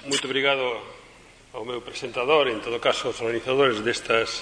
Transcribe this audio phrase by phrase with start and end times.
[0.00, 0.64] Moito obrigado
[1.52, 4.40] ao meu presentador, en todo caso aos organizadores destas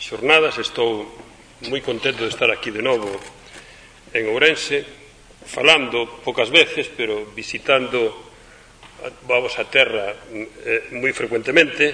[0.00, 0.56] xornadas.
[0.56, 1.04] Estou
[1.68, 3.04] moi contento de estar aquí de novo
[4.16, 4.80] en Ourense,
[5.44, 8.16] falando poucas veces, pero visitando
[9.04, 9.12] a
[9.44, 11.92] vosa terra eh, moi frecuentemente.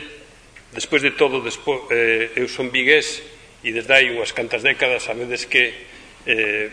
[0.71, 3.27] Despois de todo, despo, eh, eu son vigués
[3.67, 5.75] e desde hai unhas cantas décadas sabedes que
[6.31, 6.71] eh,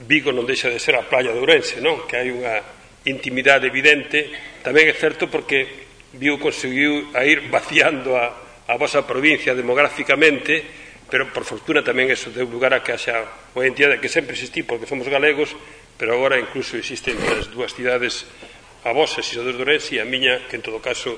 [0.00, 2.08] Vigo non deixa de ser a playa de Ourense, non?
[2.08, 4.28] Que hai unha intimidade evidente,
[4.60, 8.34] tamén é certo porque viu conseguiu a ir vaciando a,
[8.68, 10.60] a vosa provincia demográficamente,
[11.08, 13.24] pero por fortuna tamén eso deu lugar a que haxa
[13.56, 15.54] unha entidade que sempre existiu porque somos galegos,
[15.96, 18.28] pero agora incluso existen as dúas cidades
[18.84, 21.16] a vosa, Isidoro dores e a miña, que en todo caso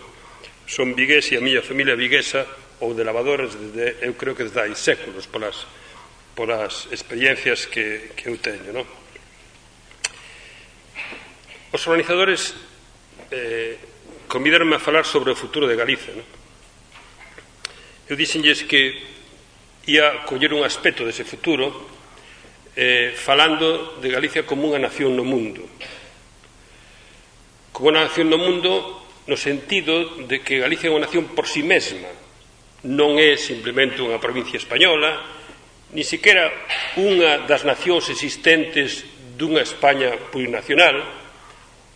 [0.66, 2.46] son vigués e a miña familia viguesa
[2.82, 5.66] ou de lavadores desde, eu creo que desde hai séculos polas,
[6.34, 9.01] polas experiencias que, que eu teño, non?
[11.72, 12.52] Os organizadores
[13.32, 13.80] eh,
[14.28, 16.28] convidaronme a falar sobre o futuro de Galicia Non?
[18.12, 19.00] Eu dixenlles que
[19.88, 21.72] ia coller un aspecto dese futuro
[22.76, 25.64] eh, falando de Galicia como unha nación no mundo.
[27.72, 31.64] Como unha nación no mundo no sentido de que Galicia é unha nación por si
[31.64, 32.12] sí mesma,
[32.84, 35.24] non é simplemente unha provincia española,
[35.96, 36.52] ni siquiera
[37.00, 39.08] unha das nacións existentes
[39.40, 41.21] dunha España plurinacional,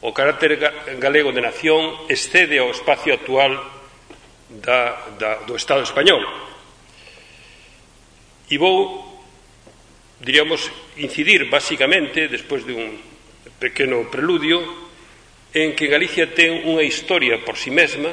[0.01, 0.61] o carácter
[1.01, 3.57] galego de nación excede ao espacio actual
[4.51, 6.21] da, da, do Estado español.
[8.47, 9.03] E vou,
[10.23, 13.01] diríamos, incidir basicamente, despois de un
[13.59, 14.63] pequeno preludio,
[15.57, 18.13] en que Galicia ten unha historia por si sí mesma,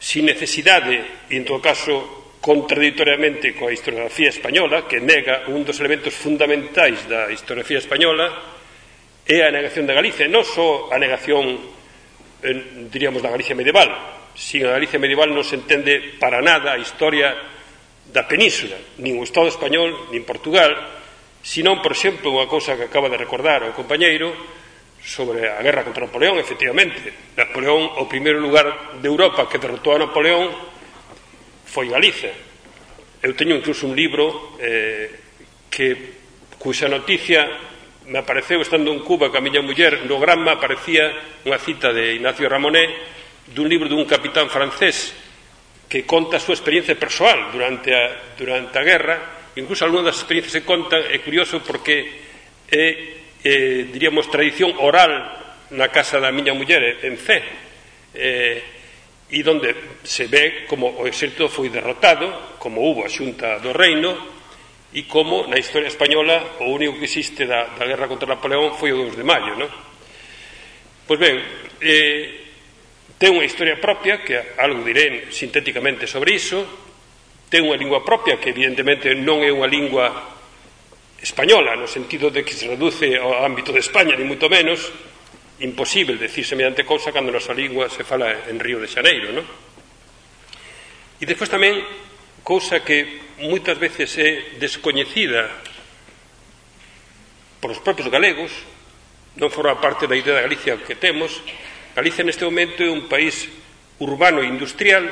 [0.00, 6.16] sin necesidade, e en todo caso contradictoriamente coa historiografía española, que nega un dos elementos
[6.16, 8.32] fundamentais da historiografía española,
[9.26, 11.58] é a negación de Galicia, non só a negación,
[12.44, 13.88] eh, diríamos, da Galicia medieval.
[14.34, 17.34] Sin a Galicia medieval non se entende para nada a historia
[18.10, 20.74] da península, nin o Estado español, nin Portugal,
[21.40, 24.34] senón, por exemplo, unha cousa que acaba de recordar o compañeiro
[25.00, 27.32] sobre a guerra contra Napoleón, efectivamente.
[27.36, 30.52] Napoleón, o primeiro lugar de Europa que derrotou a Napoleón
[31.64, 32.34] foi Galicia.
[33.22, 35.08] Eu teño incluso un libro eh,
[35.72, 36.18] que
[36.60, 37.48] cuxa noticia
[38.10, 41.14] me apareceu estando en Cuba que a miña muller no Granma aparecía
[41.46, 42.90] unha cita de Ignacio Ramonet
[43.54, 45.14] dun libro dun capitán francés
[45.86, 49.16] que conta a súa experiencia persoal durante a, durante a guerra.
[49.54, 52.26] Incluso algunha das experiencias que conta é curioso porque
[52.66, 52.86] é,
[53.46, 55.14] é diríamos tradición oral
[55.70, 57.38] na casa da miña muller en C
[58.18, 58.58] eh,
[59.30, 64.39] e donde se ve como o exército foi derrotado como hubo a xunta do reino
[64.90, 68.90] e como na historia española o único que existe da, da guerra contra Napoleón foi
[68.90, 69.70] o 2 de maio non?
[71.06, 71.38] pois ben
[71.78, 72.40] eh,
[73.14, 76.66] ten unha historia propia que algo diré sintéticamente sobre iso
[77.46, 80.10] ten unha lingua propia que evidentemente non é unha lingua
[81.22, 84.90] española no sentido de que se reduce ao ámbito de España ni moito menos
[85.62, 89.46] imposible decir mediante cousa cando a nosa lingua se fala en Río de Xaneiro non?
[91.20, 91.78] e despois tamén
[92.42, 95.48] cousa que moitas veces é descoñecida
[97.60, 98.52] polos propios galegos,
[99.36, 101.40] non forma parte da idea da Galicia que temos.
[101.94, 103.48] Galicia neste momento é un país
[104.00, 105.06] urbano e industrial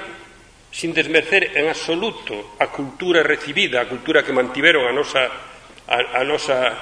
[0.73, 5.29] sin desmercer en absoluto a cultura recibida, a cultura que mantiveron a nosa,
[5.89, 6.77] a, a nosa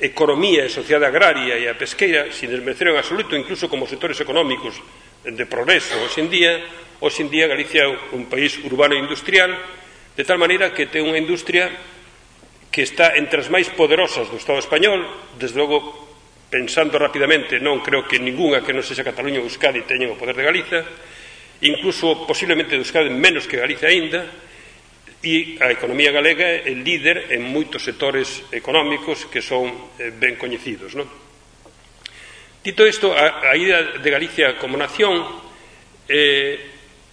[0.00, 4.80] economía e sociedade agraria e a pesqueira, sin desmercer en absoluto, incluso como sectores económicos
[5.24, 6.52] de progreso hoxe en día,
[7.00, 9.52] hoxe en día Galicia é un país urbano e industrial
[10.20, 11.72] De tal maneira que ten unha industria
[12.68, 15.00] que está entre as máis poderosas do Estado español,
[15.40, 15.80] desde logo
[16.52, 20.36] pensando rapidamente, non creo que ningunha que non sexa Cataluña ou Euskadi teñen o poder
[20.36, 20.84] de Galiza,
[21.64, 24.28] incluso posiblemente de Euskadi menos que Galiza aínda,
[25.24, 31.00] e a economía galega é líder en moitos sectores económicos que son eh, ben coñecidos.
[31.00, 31.08] Non?
[32.60, 35.16] Dito isto, a, a idea de Galicia como nación
[36.12, 36.69] eh,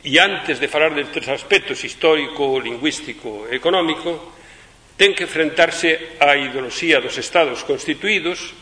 [0.07, 4.39] e antes de falar de tres aspectos histórico, lingüístico e económico,
[4.95, 8.55] ten que enfrentarse á ideoloxía dos estados constituídos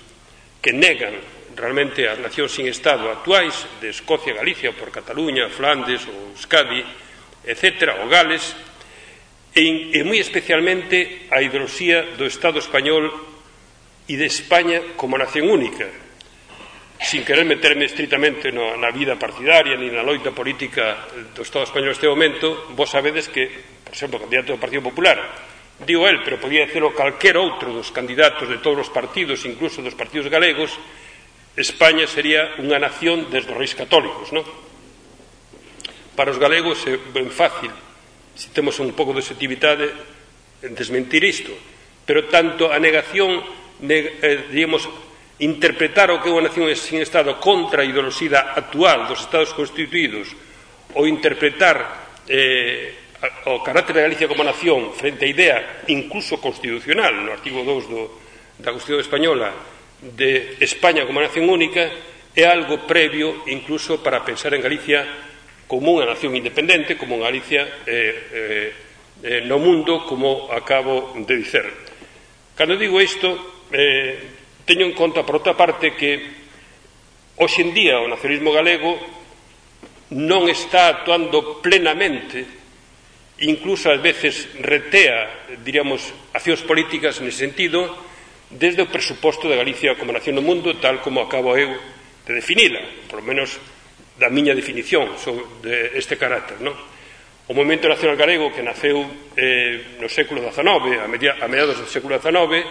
[0.57, 1.13] que negan
[1.53, 6.81] realmente as nacións sin estado actuais de Escocia, Galicia, por Cataluña, Flandes ou Euskadi,
[7.45, 8.57] etc., o Gales,
[9.53, 13.13] e, e moi especialmente a ideoloxía do Estado español
[14.09, 15.85] e de España como nación única,
[17.01, 20.95] sin querer meterme estritamente no, na vida partidaria ni na loita política
[21.35, 23.51] do Estado español este momento, vos sabedes que,
[23.83, 25.19] por exemplo, o candidato do Partido Popular,
[25.83, 29.97] digo el, pero podía decirlo calquer outro dos candidatos de todos os partidos, incluso dos
[29.97, 30.71] partidos galegos,
[31.55, 34.47] España sería unha nación desde os reis católicos, non?
[36.15, 37.71] Para os galegos é ben fácil,
[38.35, 39.91] se temos un pouco de setividade,
[40.63, 41.51] desmentir isto,
[42.07, 43.43] pero tanto a negación,
[43.83, 44.87] neg, eh, digamos,
[45.39, 50.31] interpretar o que é unha nación sin Estado contra a ideoloxía actual dos Estados constituídos
[50.95, 52.95] ou interpretar eh,
[53.51, 55.57] o carácter de Galicia como nación frente á idea
[55.91, 58.01] incluso constitucional no artigo 2 do,
[58.63, 59.51] da Constitución Española
[59.99, 61.83] de España como nación única
[62.35, 65.03] é algo previo incluso para pensar en Galicia
[65.67, 68.67] como unha nación independente como unha Galicia eh, eh,
[69.23, 71.65] eh, no mundo como acabo de dicer.
[72.55, 74.34] Cando digo isto eh,
[74.65, 76.25] Teño en conta, por outra parte, que
[77.37, 78.97] hoxendía o nacionalismo galego
[80.17, 82.45] non está actuando plenamente,
[83.45, 86.01] incluso ás veces retea, diríamos,
[86.33, 87.89] accións políticas nese sentido,
[88.49, 91.73] desde o presuposto de Galicia como nación do mundo, tal como acabo eu
[92.25, 93.57] de definila, por menos
[94.17, 96.73] da miña definición sobre este carácter, non?
[97.45, 99.05] O movimento nacional galego que naceu
[99.37, 102.65] eh, no século XIX, a, media, a mediados do século XIX,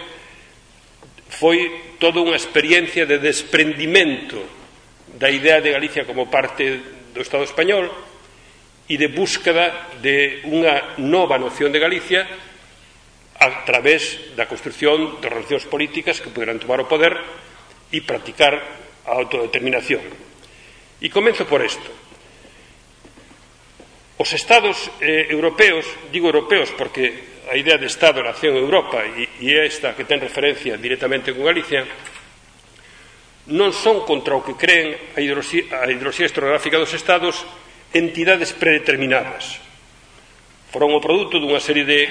[1.29, 4.37] foi toda unha experiencia de desprendimento
[5.15, 6.79] da idea de Galicia como parte
[7.15, 7.89] do Estado español
[8.85, 12.27] e de búsqueda de unha nova noción de Galicia
[13.39, 17.17] a través da construción de relacións políticas que poderán tomar o poder
[17.91, 18.55] e practicar
[19.05, 20.03] a autodeterminación.
[21.01, 21.89] E comenzo por isto.
[24.15, 25.83] Os estados eh, europeos,
[26.13, 30.23] digo europeos porque a idea de Estado nació en Europa e e esta que ten
[30.23, 31.83] referencia directamente con Galicia,
[33.51, 37.45] non son contra o que creen a hidrosía, a hidrosía historiográfica dos Estados
[37.93, 39.61] entidades predeterminadas.
[40.73, 42.09] Foron o produto dunha serie de,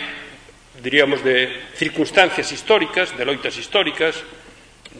[0.79, 4.23] diríamos, de circunstancias históricas, de loitas históricas,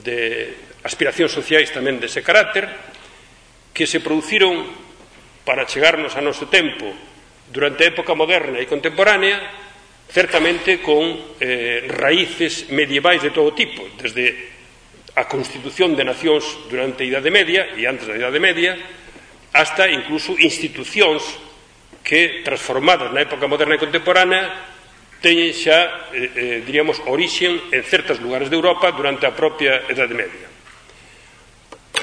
[0.03, 2.67] de aspiracións sociais tamén dese carácter,
[3.71, 4.67] que se produciron
[5.47, 6.91] para chegarnos a noso tempo
[7.49, 9.39] durante a época moderna e contemporánea
[10.09, 14.55] certamente con eh, raíces medievais de todo tipo, desde
[15.15, 18.75] a constitución de nacións durante a Idade Media e antes da Idade Media,
[19.55, 21.23] hasta incluso institucións
[22.03, 24.51] que, transformadas na época moderna e contemporánea,
[25.23, 30.13] teñen xa, eh, eh, diríamos, orixen en certos lugares de Europa durante a propia Edade
[30.13, 30.47] Media.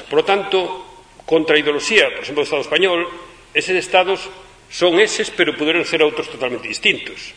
[0.08, 0.58] Por lo tanto,
[1.28, 3.06] contra a ideoloxía, por exemplo, do Estado español,
[3.52, 4.26] eses estados
[4.72, 7.36] son eses, pero poderon ser outros totalmente distintos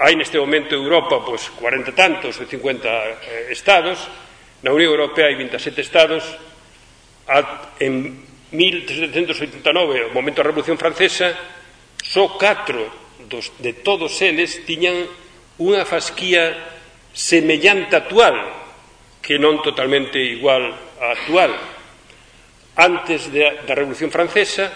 [0.00, 4.00] hai neste momento Europa pois, 40 tantos ou 50 eh, estados.
[4.64, 6.24] Na Unión Europea hai 27 estados.
[7.28, 11.36] A, en 1789 o momento da Revolución Francesa
[12.00, 15.06] só 4 dos, de todos eles tiñan
[15.60, 16.56] unha fasquía
[17.12, 18.34] semellante actual
[19.20, 21.52] que non totalmente igual á actual.
[22.74, 24.72] Antes de, da Revolución Francesa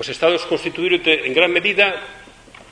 [0.00, 1.92] os estados constituíronte en gran medida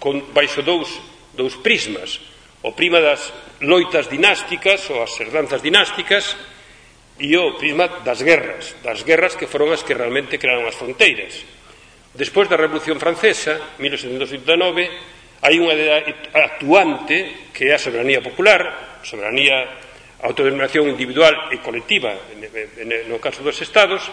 [0.00, 2.19] con baixo dous dous prismas,
[2.64, 6.33] o prima das loitas dinásticas ou as herdanzas dinásticas
[7.21, 11.45] e o prisma das guerras, das guerras que foron as que realmente crearon as fronteiras.
[12.14, 15.75] Despois da Revolución Francesa, 1789, hai unha
[16.33, 19.85] actuante que é a soberanía popular, soberanía
[20.25, 22.17] a autodeterminación individual e colectiva
[23.12, 24.09] no caso dos estados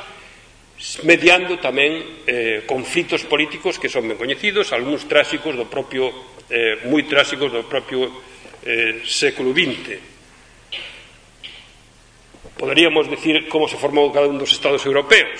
[1.07, 6.11] mediando tamén eh, conflitos políticos que son ben coñecidos algúns tráxicos do propio
[6.51, 8.11] eh, moi tráxicos do propio
[8.67, 9.95] eh, século XX.
[12.59, 15.39] Poderíamos decir como se formou cada un dos estados europeos.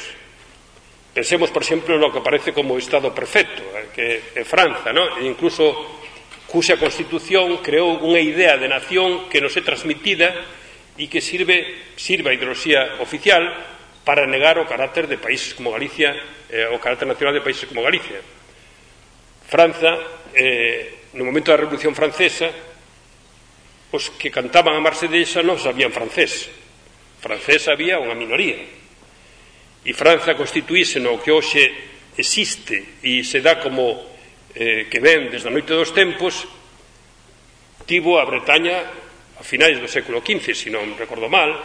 [1.11, 4.05] Pensemos, por exemplo, no que parece como o estado perfecto, eh, que
[4.39, 5.19] é Franza, ¿no?
[5.19, 5.75] e incluso
[6.47, 10.31] cuxa Constitución creou unha idea de nación que nos é transmitida
[10.95, 13.43] e que sirve, sirve a ideoloxía oficial
[14.07, 16.15] para negar o carácter de países como Galicia,
[16.47, 18.23] eh, o carácter nacional de países como Galicia.
[19.51, 19.99] Franza
[20.31, 22.51] eh, no momento da Revolución Francesa
[23.91, 26.47] os que cantaban a Marsellesa non sabían francés.
[27.19, 28.55] Francés había unha minoría.
[29.83, 31.67] E Franza constituíse no que hoxe
[32.15, 33.99] existe e se dá como
[34.55, 36.47] eh, que ven desde a noite dos tempos
[37.83, 38.87] tivo a Bretaña
[39.39, 41.55] a finais do século XV, se non recordo mal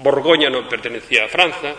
[0.00, 1.72] Borgoña non pertenecía a Franza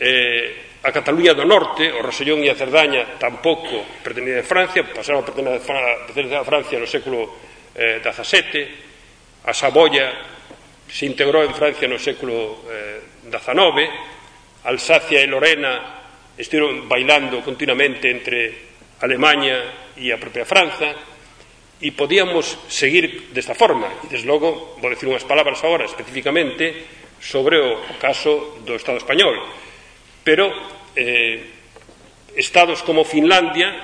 [0.00, 5.24] eh, a Cataluña do Norte, o Rosellón e a Cerdaña tampouco pertenecen a Francia, pasaron
[5.24, 7.24] a pertenecer a Francia no século
[7.72, 10.12] eh, XVII, a Saboya
[10.84, 13.00] se integrou en Francia no século eh,
[13.32, 16.04] XIX, Alsacia e Lorena
[16.36, 18.52] estiveron bailando continuamente entre
[19.00, 20.92] Alemanha e a propia Franza,
[21.80, 27.56] e podíamos seguir desta forma, e desde logo vou decir unhas palabras agora especificamente sobre
[27.56, 29.32] o caso do Estado español,
[30.24, 30.48] Pero
[30.96, 31.44] eh,
[32.34, 33.76] estados como Finlandia,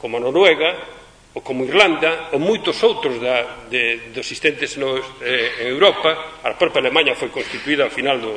[0.00, 0.96] como Noruega,
[1.36, 6.56] ou como Irlanda, ou moitos outros da, de, dos existentes no, eh, en Europa, a
[6.56, 8.32] propia Alemanha foi constituída ao final do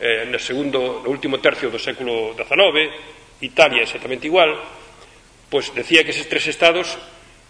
[0.00, 2.92] eh, no segundo, no último tercio do século XIX,
[3.40, 4.52] Italia exactamente igual,
[5.48, 6.98] pois decía que eses tres estados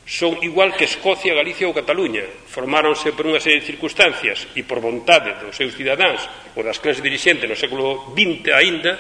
[0.07, 2.23] son igual que Escocia, Galicia ou Cataluña.
[2.47, 6.23] Formáronse por unha serie de circunstancias e por vontade dos seus cidadáns
[6.55, 8.95] ou das clases dirixentes no século XX aínda,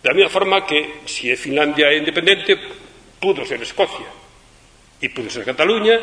[0.00, 2.56] da mesma forma que, se é Finlandia é independente,
[3.20, 4.08] pudo ser Escocia,
[5.04, 6.00] e pudo ser Cataluña,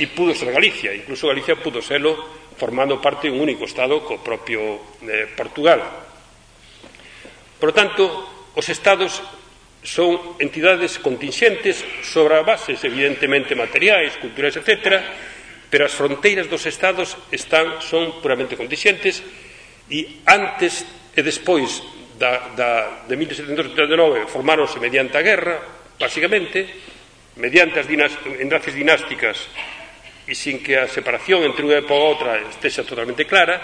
[0.00, 0.96] e pudo ser Galicia.
[0.96, 2.16] Incluso Galicia pudo serlo
[2.56, 5.84] formando parte de un único Estado co propio eh, Portugal.
[7.60, 8.04] Por tanto,
[8.56, 9.20] os Estados
[9.82, 15.00] son entidades contingentes sobre bases evidentemente materiais, culturais, etc.,
[15.68, 19.20] pero as fronteiras dos estados están son puramente contingentes
[19.92, 21.84] e antes e despois
[22.16, 22.70] da, da,
[23.04, 25.60] de 1739 formáronse mediante a guerra,
[26.00, 26.66] basicamente,
[27.36, 29.36] mediante as dinas, enlaces dinásticas
[30.28, 33.60] e sin que a separación entre unha época e outra estese totalmente clara,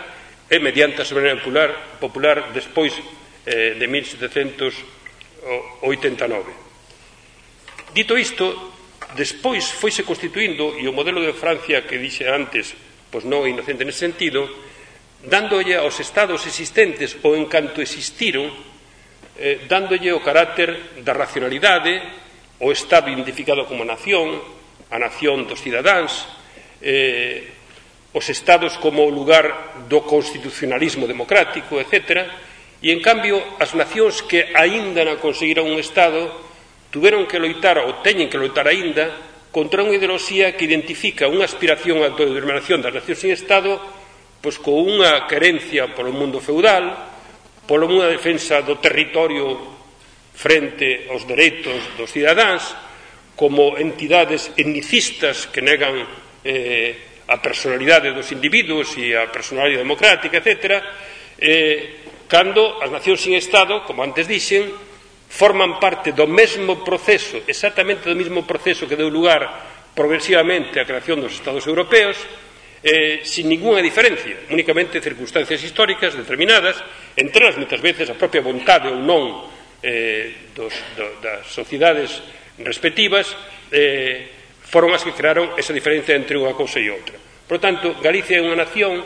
[0.49, 2.92] e mediante a soberanía popular, popular despois
[3.49, 5.03] eh, de 1700
[5.83, 6.53] 89.
[7.95, 8.73] Dito isto,
[9.15, 12.75] despois foise constituindo e o modelo de Francia que dixe antes
[13.15, 14.43] pois non é inocente nese sentido
[15.23, 18.51] dándolle aos estados existentes ou en canto existiron
[19.39, 21.95] eh, dándolle o carácter da racionalidade
[22.59, 24.43] o estado identificado como nación
[24.91, 26.27] a nación dos cidadáns
[26.83, 27.55] eh,
[28.15, 32.31] os estados como o lugar do constitucionalismo democrático, etcétera,
[32.85, 36.29] E, en cambio, as nacións que aínda non conseguiron un Estado
[36.93, 39.09] tuveron que loitar, ou teñen que loitar aínda,
[39.49, 43.81] contra unha ideoloxía que identifica unha aspiración á autodeterminación das nacións sin Estado
[44.45, 46.93] pois con unha carencia polo mundo feudal,
[47.64, 49.57] polo unha defensa do territorio
[50.37, 52.76] frente aos dereitos dos cidadáns,
[53.33, 56.05] como entidades etnicistas que negan
[56.45, 60.85] eh, a personalidade dos individuos e a personalidade democrática, etc.,
[61.41, 64.73] eh, cando as nacións sin Estado, como antes dixen,
[65.28, 69.43] forman parte do mesmo proceso, exactamente do mesmo proceso que deu lugar
[69.95, 72.14] progresivamente á creación dos Estados europeos,
[72.85, 76.78] eh, sin ninguna diferencia, únicamente circunstancias históricas determinadas,
[77.16, 79.50] entre as moitas veces a propia vontade ou non
[79.83, 82.23] eh, dos, do, das sociedades
[82.61, 83.35] respectivas
[83.73, 84.31] eh,
[84.69, 87.16] foron as que crearon esa diferencia entre unha cousa e outra.
[87.49, 89.02] Por tanto, Galicia é unha nación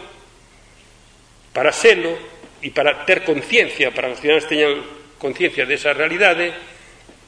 [1.56, 4.72] para selo e para ter conciencia, para que os cidadãos teñan
[5.18, 6.54] conciencia desa realidade,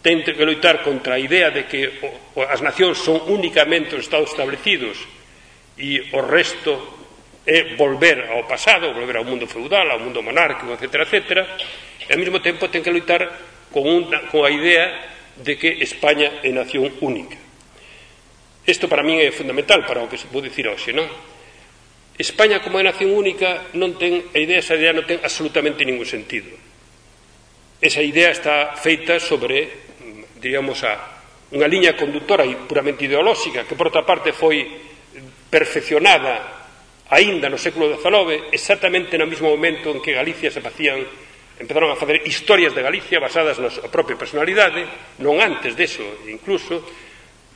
[0.00, 2.00] ten que loitar contra a idea de que
[2.49, 4.96] as nacións son únicamente os estados establecidos
[5.76, 7.00] e o resto
[7.44, 11.04] é volver ao pasado, volver ao mundo feudal, ao mundo monárquico, etc.
[11.04, 11.44] etc.
[12.08, 13.28] E ao mesmo tempo ten que loitar
[13.68, 14.88] con, una, con a idea
[15.37, 17.37] de que España é nación única.
[18.64, 21.08] Isto para min é fundamental para o que se pode dicir hoxe, non?
[22.20, 26.04] España como é nación única non ten a idea, esa idea non ten absolutamente ningún
[26.04, 26.52] sentido.
[27.80, 29.88] Esa idea está feita sobre,
[30.36, 31.00] digamos, a
[31.56, 34.68] unha liña conductora e puramente ideolóxica que por outra parte foi
[35.48, 36.60] perfeccionada
[37.10, 41.02] aínda no século XIX exactamente no mesmo momento en que Galicia se facían
[41.58, 44.86] empezaron a facer historias de Galicia basadas na súa propia personalidade
[45.18, 46.86] non antes deso incluso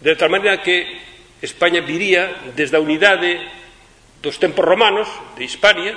[0.03, 0.99] de tal maneira que
[1.39, 3.39] España viría desde a unidade
[4.25, 5.05] dos tempos romanos
[5.37, 5.93] de Hispania.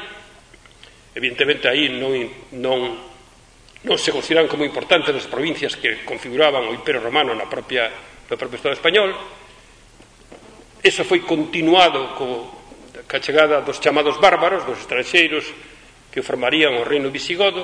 [1.15, 2.11] Evidentemente aí non,
[2.59, 2.99] non,
[3.87, 7.87] non se consideran como importantes as provincias que configuraban o Imperio Romano na propia,
[8.27, 9.15] no propio Estado español.
[10.83, 12.51] Eso foi continuado co,
[13.07, 15.47] ca chegada dos chamados bárbaros dos estranxeiros
[16.11, 17.63] que formarían o reino visigodo.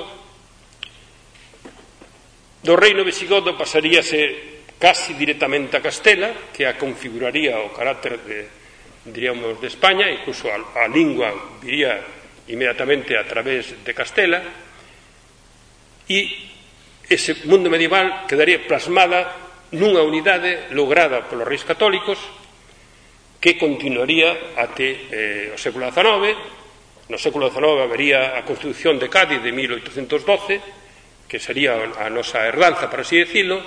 [2.64, 8.63] Do reino visigodo pasaríase casi directamente a Castela que a configuraría o carácter de
[9.04, 12.00] diríamos, de España, incluso a, a lingua viría
[12.48, 14.42] inmediatamente a través de Castela,
[16.04, 16.20] e
[17.08, 19.32] ese mundo medieval quedaría plasmada
[19.72, 22.16] nunha unidade lograda polos reis católicos
[23.40, 26.32] que continuaría até eh, o século XIX.
[27.12, 32.88] No século XIX habería a Constitución de Cádiz de 1812, que sería a nosa herdanza,
[32.88, 33.60] para así decirlo,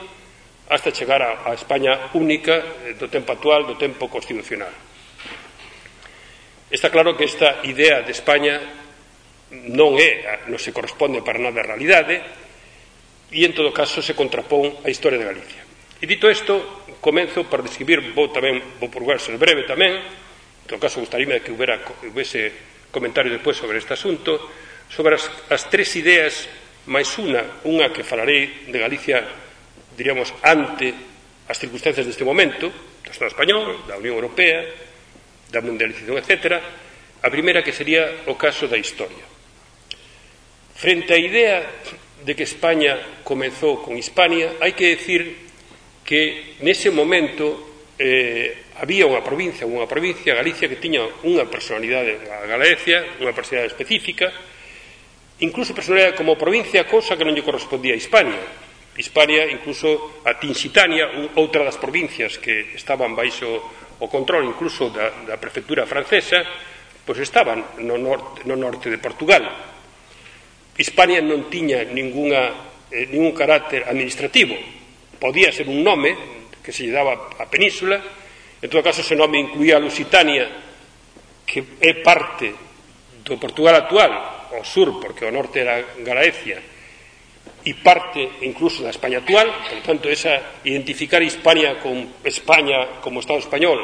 [0.69, 4.73] hasta chegar a, a España única eh, do tempo actual, do tempo constitucional.
[6.67, 8.59] Está claro que esta idea de España
[9.71, 12.19] non é, non se corresponde para nada a realidade
[13.31, 15.63] e en todo caso se contrapón á historia de Galicia.
[16.03, 20.83] E dito isto, comenzo por describir, vou tamén, vou procurar ser breve tamén, en todo
[20.83, 22.51] caso gustaríame que houbera, houbese
[22.91, 24.35] comentario despois sobre este asunto,
[24.91, 26.51] sobre as, as tres ideas
[26.91, 29.23] máis unha, unha que falarei de Galicia,
[29.95, 30.91] diríamos, ante
[31.47, 34.86] as circunstancias deste momento, do Estado español, da Unión Europea,
[35.51, 36.59] da mundialización, etc.,
[37.23, 39.25] a primeira que sería o caso da historia.
[40.77, 41.65] Frente á idea
[42.21, 45.49] de que España comezou con Hispania, hai que decir
[46.05, 52.45] que nese momento eh, había unha provincia, unha provincia, Galicia, que tiña unha personalidade, a
[52.45, 54.29] Galicia, unha personalidade específica,
[55.41, 58.37] incluso personalidade como provincia, cosa que non lle correspondía a Hispania,
[58.97, 63.61] Hispania incluso a Tinxitania, outra das provincias que estaban baixo
[64.01, 66.41] o control incluso da, da prefectura francesa,
[67.05, 69.45] pois estaban no norte, no norte de Portugal.
[70.77, 72.53] Hispania non tiña ninguna,
[72.89, 74.57] eh, ningún carácter administrativo.
[75.17, 76.13] Podía ser un nome
[76.61, 78.01] que se lle daba a península,
[78.61, 80.49] en todo caso ese nome incluía a Lusitania,
[81.45, 82.51] que é parte
[83.23, 84.11] do Portugal actual,
[84.51, 86.59] ao sur, porque o norte era Galaecia,
[87.67, 93.43] y parte incluso da España actual, por tanto, esa identificar Hispania con España como Estado
[93.43, 93.83] español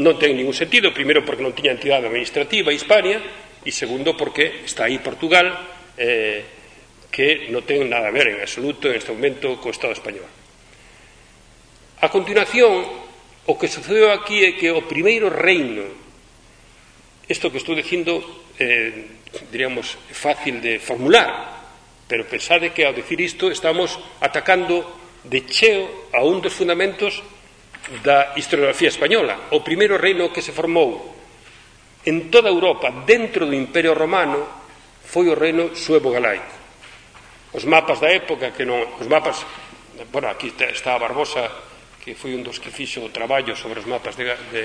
[0.00, 3.20] non ten ningún sentido, primeiro porque non tiña entidade administrativa Hispania
[3.60, 5.52] e segundo porque está aí Portugal
[6.00, 6.48] eh,
[7.12, 10.24] que non ten nada a ver en absoluto en este momento co Estado español.
[12.00, 12.88] A continuación,
[13.44, 15.84] o que sucedeu aquí é que o primeiro reino
[17.28, 18.24] isto que estou dicindo
[18.56, 19.20] eh,
[19.52, 21.59] diríamos fácil de formular
[22.10, 24.82] Pero pensade que ao dicir isto estamos atacando
[25.22, 27.22] de cheo a un dos fundamentos
[28.02, 29.54] da historiografía española.
[29.54, 31.14] O primeiro reino que se formou
[32.02, 34.42] en toda Europa dentro do Imperio Romano
[35.06, 36.50] foi o reino suevo-galaico.
[37.54, 39.46] Os mapas da época que non, os mapas,
[40.10, 41.46] bueno, aquí está Barbosa
[42.02, 44.62] que foi un dos que fixo o traballo sobre os mapas de, de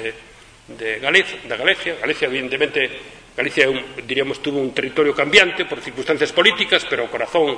[0.68, 1.98] de Galicia, da Galicia.
[2.02, 2.90] Galicia, evidentemente,
[3.36, 7.58] Galicia, un, diríamos, tuvo un territorio cambiante por circunstancias políticas, pero o corazón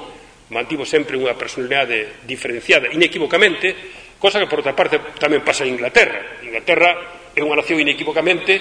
[0.50, 3.76] mantivo sempre unha personalidade diferenciada inequívocamente,
[4.18, 6.42] cosa que, por outra parte, tamén pasa en Inglaterra.
[6.44, 8.60] Inglaterra é unha nación inequívocamente,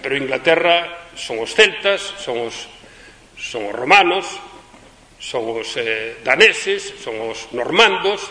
[0.00, 2.66] pero Inglaterra son os celtas, son os,
[3.36, 4.24] son os romanos,
[5.20, 8.24] son os eh, daneses, son os normandos,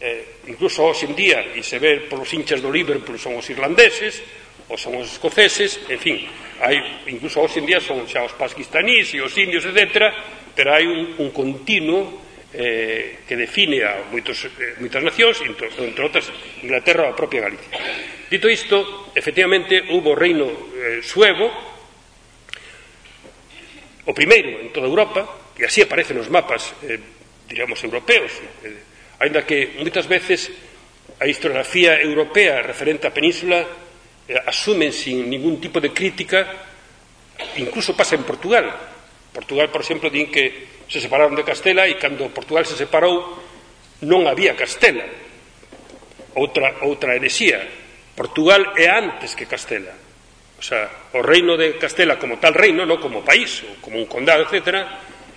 [0.00, 4.24] eh, incluso hoxe en día, e se ve polos hinchas do Liverpool, son os irlandeses,
[4.68, 6.16] ou son os escoceses, en fin,
[6.58, 10.10] hai incluso hoxe en día son xa os paquistanís e os indios, etc.,
[10.56, 12.24] pero hai un, un continuo
[12.56, 16.26] eh, que define a moitos, eh, moitas nacións, entre, entre outras
[16.64, 17.76] Inglaterra ou a propia Galicia.
[18.26, 21.46] Dito isto, efectivamente, hubo reino eh, suevo,
[24.06, 26.98] o primeiro en toda Europa, e así aparecen os mapas, eh,
[27.46, 28.32] diríamos, europeos,
[28.64, 30.48] eh, ainda que moitas veces
[31.20, 33.64] a historiografía europea referente á península
[34.26, 36.46] Eh, asumen sin ningún tipo de crítica,
[37.56, 38.66] incluso pasa en Portugal.
[39.30, 43.38] Portugal, por exemplo, din que se separaron de Castela e cando Portugal se separou
[44.02, 45.06] non había Castela.
[46.34, 47.62] Outra, outra heresía.
[48.18, 49.94] Portugal é antes que Castela.
[50.58, 54.08] O sea, o reino de Castela como tal reino, non como país, ou como un
[54.08, 54.88] condado, etc.,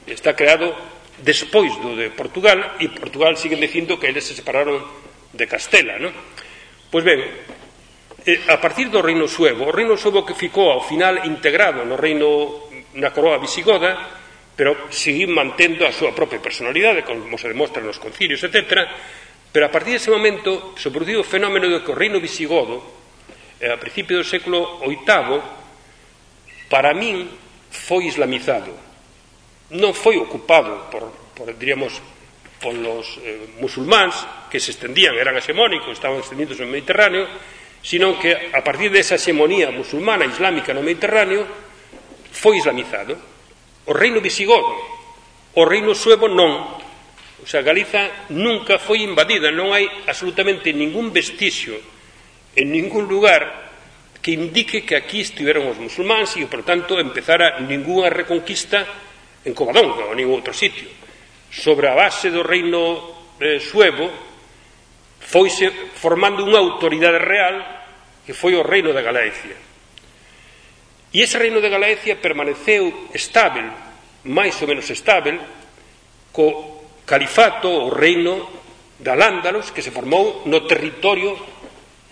[0.10, 0.73] está creado
[1.19, 4.82] despois do de Portugal e Portugal siguen dicindo que eles se separaron
[5.36, 6.15] de Castela, non?
[6.89, 7.19] Pois ben,
[8.25, 11.95] E, a partir do reino suevo, o reino suevo que ficou ao final integrado no
[11.95, 12.67] reino
[12.99, 13.95] na coroa visigoda,
[14.60, 18.91] pero seguiu mantendo a súa propia personalidade, como se demostra nos concilios, etc.
[19.55, 22.84] Pero a partir dese momento se produciu o fenómeno de que o reino visigodo,
[23.63, 25.39] eh, a principio do século VIII,
[26.67, 27.32] para min
[27.71, 28.75] foi islamizado.
[29.71, 31.95] Non foi ocupado por, por diríamos,
[32.60, 37.25] polos eh, musulmáns que se estendían, eran hexemónicos, estaban extendidos no Mediterráneo,
[37.81, 41.47] sino que a partir desa hexemonía musulmana islámica no Mediterráneo
[42.31, 43.15] foi islamizado.
[43.89, 44.75] O reino visigodo,
[45.55, 46.77] o reino suevo non.
[47.39, 51.79] O sea, Galiza nunca foi invadida, non hai absolutamente ningún vestixio
[52.53, 53.71] en ningún lugar
[54.19, 58.83] que indique que aquí estiveron os musulmáns e, por tanto, empezara ninguna reconquista
[59.47, 60.91] en Covadonga ou en outro sitio.
[61.49, 64.28] Sobre a base do reino eh, suevo,
[65.29, 67.61] foise formando unha autoridade real
[68.25, 69.57] que foi o Reino de Galicia.
[71.13, 73.69] E ese Reino de Galicia permaneceu estável,
[74.25, 75.37] máis ou menos estável,
[76.33, 78.45] co califato o reino
[78.97, 81.33] da Lándalos que se formou no territorio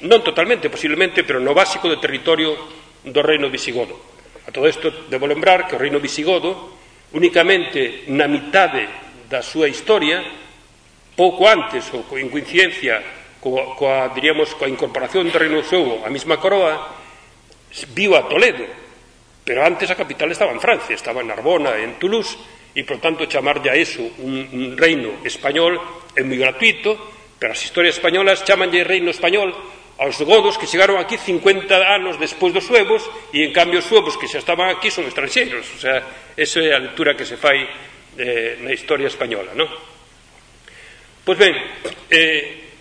[0.05, 2.53] non totalmente posiblemente, pero no básico do territorio
[3.01, 3.97] do reino visigodo.
[4.45, 6.77] A todo isto debo lembrar que o reino visigodo
[7.17, 8.85] únicamente na mitade
[9.25, 10.21] da súa historia
[11.17, 13.01] pouco antes ou en coincidencia
[13.41, 16.93] coa, coa diríamos coa incorporación do Reino Xogo a mesma coroa
[17.97, 18.69] viu a Toledo
[19.41, 22.37] pero antes a capital estaba en Francia estaba en Narbona, en Toulouse
[22.77, 25.81] e por tanto chamarlle a eso un, un reino español
[26.13, 26.93] é moi gratuito
[27.41, 29.49] pero as historias españolas chamanlle reino español
[29.97, 33.01] aos godos que chegaron aquí 50 anos despois dos suevos
[33.33, 35.97] e en cambio os suevos que xa estaban aquí son estranxeiros o sea,
[36.37, 37.65] esa é a lectura que se fai
[38.21, 39.65] eh, na historia española non?
[41.27, 41.59] Pois ben,
[42.07, 42.71] eh,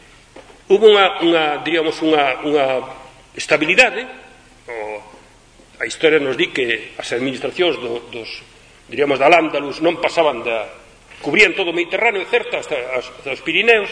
[0.70, 2.78] hubo unha, unha diríamos, unha, unha
[3.34, 4.06] estabilidade,
[4.70, 5.02] o,
[5.82, 8.30] a historia nos di que as administracións do, dos,
[8.86, 10.62] diríamos, da Lándalus non pasaban da...
[11.26, 13.90] cubrían todo o Mediterráneo, certo, hasta, hasta os Pirineos,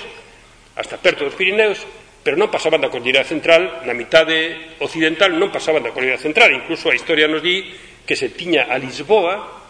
[0.79, 1.83] hasta perto dos Pirineos,
[2.23, 6.95] pero non pasaban da Cordillera Central, na mitade occidental non pasaban da Cordillera Central, incluso
[6.95, 7.75] a historia nos di
[8.07, 9.64] que se tiña a Lisboa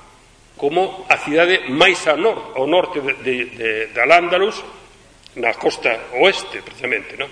[0.64, 4.64] como a cidade máis a nor, ao norte de, de, de, de Al-Ándalus,
[5.36, 7.28] na costa oeste, precisamente, non?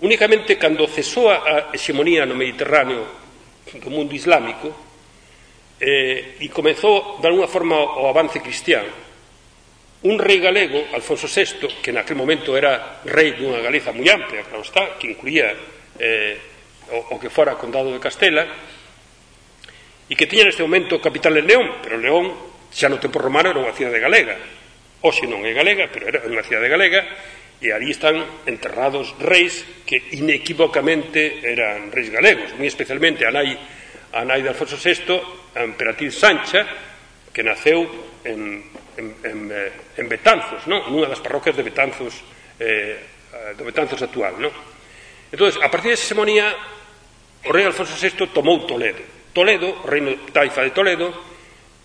[0.00, 3.04] Únicamente cando cesou a hexemonía no Mediterráneo
[3.76, 4.72] do mundo islámico
[5.76, 8.88] eh, e comezou, de alguna forma, o avance cristián,
[10.08, 14.64] un rei galego, Alfonso VI, que naquel momento era rei dunha Galiza moi amplia, claro
[14.64, 15.52] está, que incluía
[16.00, 16.40] eh,
[16.88, 18.48] o, o que fora condado de Castela,
[20.10, 22.34] e que tiña neste momento capital en León, pero León
[22.74, 24.34] xa no tempo romano era unha cidade galega.
[25.06, 27.06] Oxe non é galega, pero era unha cidade galega,
[27.62, 28.18] e ali están
[28.48, 33.54] enterrados reis que inequívocamente eran reis galegos, moi especialmente a nai,
[34.10, 36.66] a nai de Alfonso VI, a emperatriz Sancha,
[37.30, 37.86] que naceu
[38.26, 38.66] en,
[38.98, 40.90] en, en, eh, en Betanzos, non?
[40.90, 42.18] nunha das parroquias de Betanzos,
[42.58, 42.98] eh,
[43.54, 44.40] do Betanzos actual.
[44.42, 44.50] Non?
[45.30, 46.50] Entón, a partir de desa semonía,
[47.46, 51.08] o rei Alfonso VI tomou Toledo, Toledo, reino taifa de Toledo,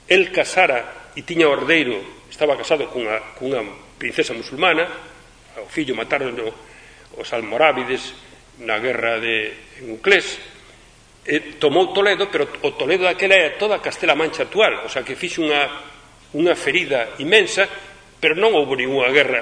[0.09, 1.97] el casara e tiña ordeiro,
[2.29, 3.61] estaba casado cunha, cunha
[3.97, 4.85] princesa musulmana,
[5.61, 6.35] o fillo mataron
[7.15, 8.13] os almorávides
[8.61, 9.53] na guerra de
[9.85, 10.41] Euclés,
[11.25, 15.01] e tomou Toledo, pero o Toledo daquela era toda a Castela Mancha actual, o sea
[15.01, 15.65] que fixe unha,
[16.37, 17.65] unha ferida imensa,
[18.21, 19.41] pero non houve ninguna guerra.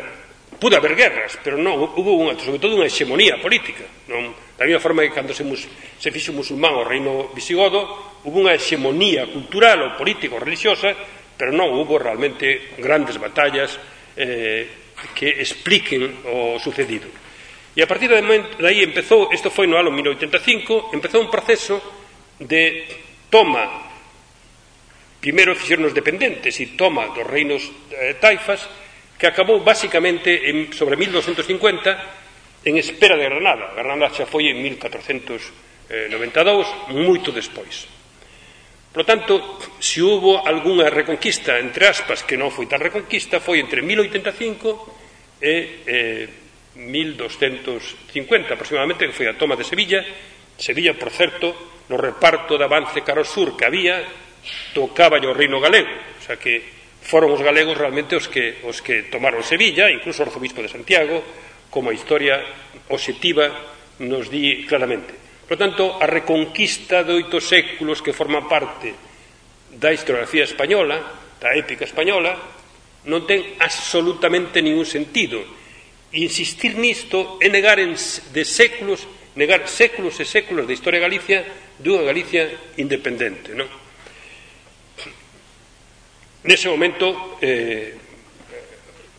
[0.60, 4.80] Pude haber guerras, pero non, houve unha, sobre todo unha hexemonía política, non, Da mesma
[4.80, 5.66] forma que cando se, mus,
[5.98, 10.94] se fixo musulmán o reino visigodo, hubo unha hexemonía cultural ou político religiosa,
[11.34, 13.76] pero non hubo realmente grandes batallas
[14.14, 14.70] eh,
[15.18, 17.10] que expliquen o sucedido.
[17.74, 18.22] E a partir de,
[18.62, 21.82] aí empezou, isto foi no ano 1985, empezou un proceso
[22.38, 22.86] de
[23.34, 23.84] toma
[25.24, 27.64] primeiro fixeron dependentes e toma dos reinos
[27.96, 28.68] eh, taifas
[29.16, 32.23] que acabou basicamente en, sobre 1250
[32.64, 33.76] en espera de Granada.
[33.76, 35.92] Granada xa foi en 1492,
[36.96, 37.88] moito despois.
[38.94, 43.82] Por tanto, se hubo algunha reconquista, entre aspas, que non foi tan reconquista, foi entre
[43.82, 46.30] 1085 e eh,
[46.78, 50.06] 1250, aproximadamente, que foi a toma de Sevilla.
[50.58, 51.58] Sevilla, por certo,
[51.90, 54.06] no reparto de avance caro sur que había,
[54.78, 55.90] tocaba o reino galego.
[55.90, 56.62] O sea que
[57.04, 61.20] foron os galegos realmente os que, os que tomaron Sevilla, incluso o arzobispo de Santiago,
[61.74, 62.38] como a historia
[62.94, 63.50] objetiva
[64.06, 65.18] nos di claramente.
[65.50, 68.94] Por tanto, a reconquista de oito séculos que forma parte
[69.74, 71.02] da historiografía española,
[71.42, 72.38] da épica española,
[73.10, 75.42] non ten absolutamente ningún sentido.
[76.14, 81.40] Insistir nisto é negar en, de séculos, negar séculos e séculos de historia de Galicia
[81.82, 83.66] dunha Galicia independente, non?
[86.46, 87.98] Nese momento eh,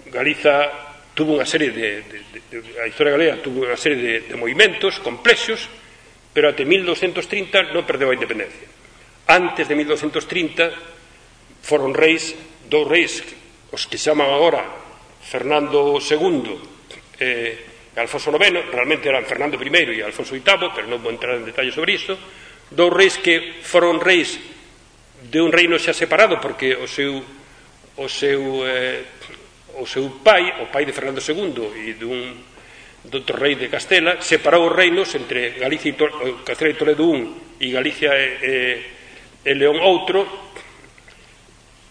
[0.09, 2.19] Galiza tuvo unha serie de, de,
[2.51, 5.71] de, de a historia galega tuvo unha serie de, de movimentos complexos
[6.35, 8.67] pero até 1230 non perdeu a independencia.
[9.31, 12.35] Antes de 1230 foron reis
[12.67, 13.23] dous reis
[13.71, 14.67] os que chaman agora
[15.23, 16.59] Fernando II
[17.23, 21.39] eh, e Alfonso IX realmente eran Fernando I e Alfonso VIII pero non vou entrar
[21.39, 22.19] en detalle sobre isto
[22.75, 24.35] dous reis que foron reis
[25.31, 27.23] de un reino xa separado porque o seu
[27.95, 29.07] o seu eh,
[29.79, 32.35] o seu pai, o pai de Fernando II e dun
[33.05, 37.21] doutor rei de Castela, separou os reinos entre Galicia e Toledo, Castela e Toledo un
[37.61, 38.53] e Galicia e, e,
[39.45, 40.25] e León outro,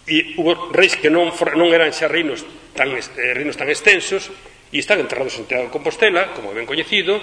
[0.09, 2.41] e hubo reis que non, non eran xa reinos
[2.73, 4.33] tan, eh, reinos tan extensos,
[4.73, 7.21] e están enterrados en Santiago de Compostela, como ben coñecido,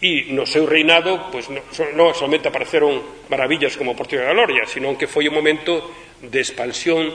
[0.00, 1.60] e no seu reinado pois, non,
[1.98, 5.84] non solamente apareceron maravillas como Portugal de Galoria, sino que foi o momento
[6.22, 7.12] de expansión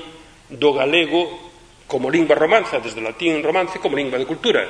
[0.52, 1.53] do galego
[1.88, 4.66] como lingua romanza, desde o latín romance, como lingua de cultura.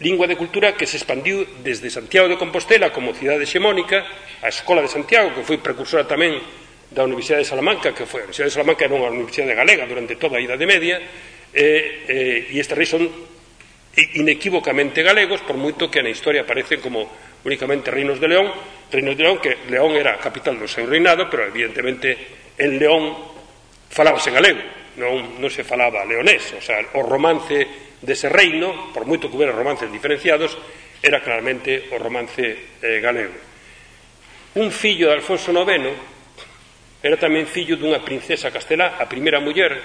[0.00, 4.04] Lingua de cultura que se expandiu desde Santiago de Compostela como cidade xemónica,
[4.44, 6.36] a Escola de Santiago, que foi precursora tamén
[6.92, 10.20] da Universidade de Salamanca, que foi a Universidade de Salamanca era unha universidade galega durante
[10.20, 11.00] toda a Idade Media,
[11.56, 13.08] eh, eh, e estes reis son
[13.96, 17.08] inequívocamente galegos, por moito que na historia aparecen como
[17.48, 18.52] únicamente reinos de León,
[18.92, 22.12] reinos de León, que León era a capital do seu reinado, pero evidentemente
[22.60, 23.16] en León
[23.88, 24.60] falábase galego,
[24.96, 29.56] non, non se falaba leonés, o sea, o romance dese reino, por moito que hubiera
[29.56, 30.56] romances diferenciados,
[31.00, 33.32] era claramente o romance eh, galego.
[34.56, 35.92] Un fillo de Alfonso IX
[37.04, 39.76] era tamén fillo dunha princesa castelá, a primeira muller,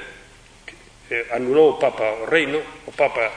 [0.63, 0.75] que
[1.11, 3.29] eh, anulou o Papa o reino, o Papa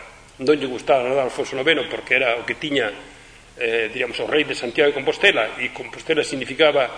[0.42, 2.90] non lle gustaba nada a Alfonso IX porque era o que tiña
[3.58, 6.90] eh, diríamos, o rei de Santiago de Compostela e Compostela significaba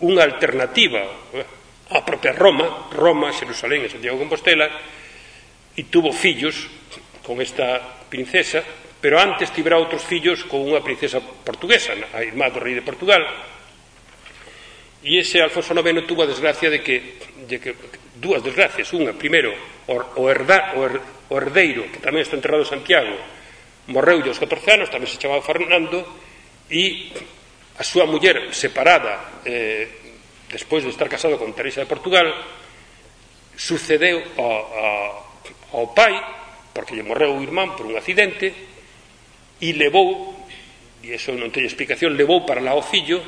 [0.00, 1.04] unha alternativa
[1.36, 1.57] eh,
[1.88, 4.68] a propia Roma, Roma, Xerusalén e Santiago de Compostela,
[5.78, 6.68] e tuvo fillos
[7.24, 7.80] con esta
[8.12, 8.60] princesa,
[9.00, 13.22] pero antes tivera outros fillos con unha princesa portuguesa, a irmá do rei de Portugal,
[15.00, 17.72] e ese Alfonso IX tuvo a desgracia de que, de que
[18.18, 19.54] dúas desgracias, unha, primeiro,
[19.86, 20.98] o, herda, o, her,
[21.30, 23.14] o herdeiro, que tamén está enterrado en Santiago,
[23.88, 26.02] morreu aos 14 anos, tamén se chamaba Fernando,
[26.66, 27.14] e
[27.78, 30.07] a súa muller separada eh,
[30.50, 32.26] despois de estar casado con Teresa de Portugal,
[33.56, 35.40] sucedeu ao,
[35.72, 36.14] ao, pai,
[36.72, 38.54] porque lle morreu o irmán por un accidente,
[39.58, 40.32] e levou,
[41.02, 43.20] e iso non teño explicación, levou para lá o fillo,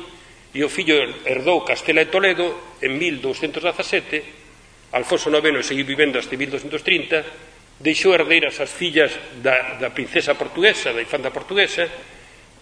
[0.51, 7.79] e o fillo herdou Castela e Toledo en 1217, Alfonso IX seguiu vivendo hasta 1230,
[7.79, 11.87] deixou herdeiras as fillas da, da princesa portuguesa, da infanta portuguesa,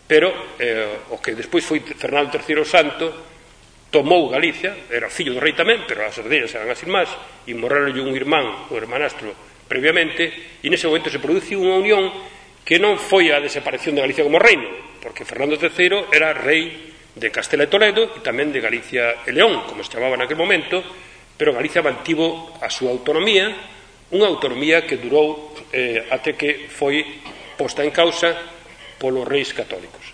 [0.09, 3.05] pero eh, o que despois foi Fernando III o Santo,
[3.89, 7.09] tomou Galicia, era fillo do rei tamén, pero as herdeiras eran as irmás,
[7.49, 9.33] e morreron un irmán, o hermanastro,
[9.65, 10.29] previamente,
[10.61, 12.09] e nese momento se produciu unha unión
[12.61, 14.69] que non foi a desaparición de Galicia como reino,
[15.01, 19.65] porque Fernando III era rei de Castela e Toledo e tamén de Galicia e León,
[19.65, 20.85] como se chamaba naquele momento,
[21.33, 23.49] pero Galicia mantivo a súa autonomía,
[24.13, 27.05] unha autonomía que durou eh, até que foi
[27.57, 28.37] posta en causa
[29.01, 30.13] polos reis católicos.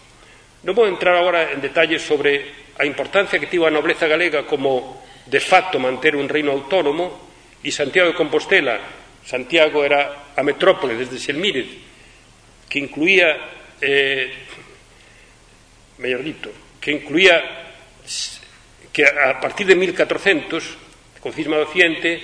[0.64, 5.04] Non vou entrar agora en detalles sobre a importancia que tivo a nobleza galega como
[5.26, 7.26] de facto manter un reino autónomo
[7.64, 8.78] e Santiago de Compostela
[9.26, 11.66] Santiago era a metrópole desde Xelmírez
[12.68, 13.32] que incluía
[13.80, 14.30] eh,
[15.98, 16.50] mellor dito
[16.84, 17.42] que incluía
[18.92, 22.22] que a partir de 1400 con cisma do Occidente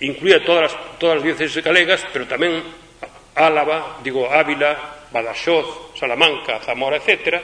[0.00, 2.62] incluía todas as, todas as dióceses galegas pero tamén
[3.30, 7.42] Álava, digo Ávila Badaxoz, Salamanca, Zamora, etcétera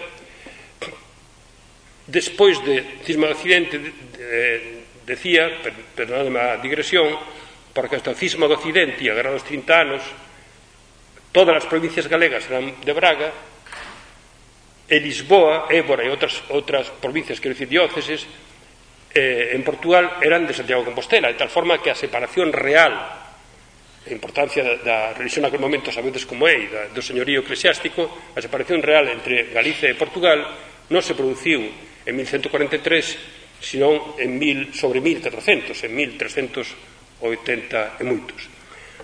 [2.06, 4.32] despois de cisma do Occidente de, de,
[5.06, 7.14] decía, per, a digresión
[7.74, 10.02] porque hasta o cisma do Occidente e a Guerra dos 30 anos
[11.34, 13.28] todas as provincias galegas eran de Braga
[14.86, 18.22] e Lisboa, Évora e outras, outras provincias, quero dicir, dióceses
[19.10, 22.94] eh, en Portugal eran de Santiago de Compostela, de tal forma que a separación real
[24.06, 28.40] a importancia da, da religión naquele momento sabedes como é da, do señorío eclesiástico a
[28.40, 30.38] separación real entre Galicia e Portugal
[30.94, 31.66] non se produciu
[32.06, 33.18] en 1143,
[33.60, 38.46] senón en mil, sobre 1400, en 1380 e moitos.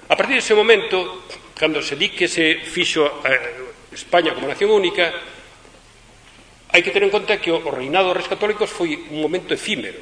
[0.06, 1.26] A partir dese momento,
[1.58, 5.10] cando se di que se fixo eh, España como nación única,
[6.72, 10.00] hai que ter en conta que o, reinado dos reis católicos foi un momento efímero.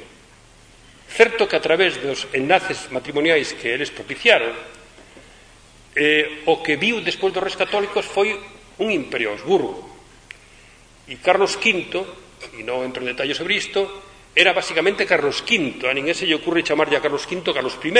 [1.11, 4.55] Certo que a través dos enlaces matrimoniais que eles propiciaron,
[5.97, 8.31] eh, o que viu despois dos reis católicos foi
[8.79, 9.83] un imperio Habsburgo.
[11.11, 12.20] E Carlos V
[12.57, 13.85] e non entro en detalle sobre isto,
[14.31, 17.91] era basicamente Carlos V, a ninguén se lle ocurre chamarlle a Carlos V Carlos I.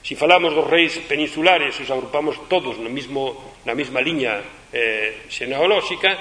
[0.00, 4.40] Si falamos dos reis peninsulares, os agrupamos todos no mismo, na mesma liña
[4.72, 6.16] eh, xenealóxica,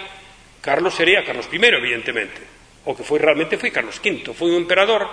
[0.60, 2.42] Carlos sería Carlos I, evidentemente.
[2.84, 5.08] O que foi realmente foi Carlos V, foi un emperador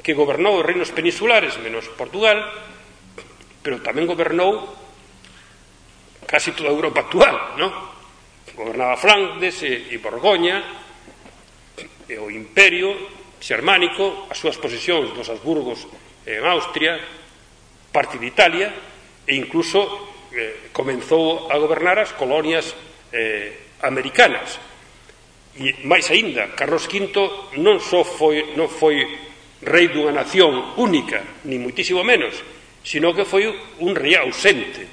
[0.00, 2.38] que gobernou os reinos peninsulares, menos Portugal,
[3.60, 4.64] pero tamén gobernou
[6.24, 7.68] casi toda a Europa actual, non?
[8.54, 10.87] Gobernaba Flandes e, e Borgoña,
[12.08, 12.96] e o imperio
[13.38, 15.86] xermánico, as súas posesións dos Habsburgos
[16.26, 16.98] en Austria,
[17.92, 18.72] parte de Italia,
[19.28, 19.84] e incluso
[20.32, 22.72] eh, comenzou a gobernar as colonias
[23.12, 24.56] eh, americanas.
[25.58, 27.12] E máis aínda, Carlos V
[27.60, 29.04] non só foi, non foi
[29.62, 32.34] rei dunha nación única, ni muitísimo menos,
[32.82, 33.46] sino que foi
[33.84, 34.86] un rei ausente.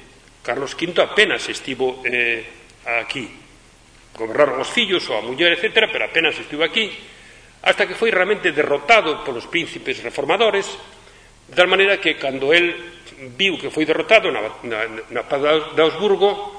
[0.44, 2.44] Carlos V apenas estivo eh,
[2.86, 3.45] aquí
[4.16, 6.88] gobernaron os fillos ou a muller, etc., pero apenas estivo aquí,
[7.62, 10.66] hasta que foi realmente derrotado polos príncipes reformadores,
[11.46, 12.74] de tal maneira que cando el
[13.36, 14.80] viu que foi derrotado na, na,
[15.12, 16.56] na paz de Augsburgo,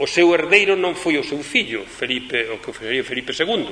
[0.00, 3.68] o seu herdeiro non foi o seu fillo, Felipe, o que sería Felipe II,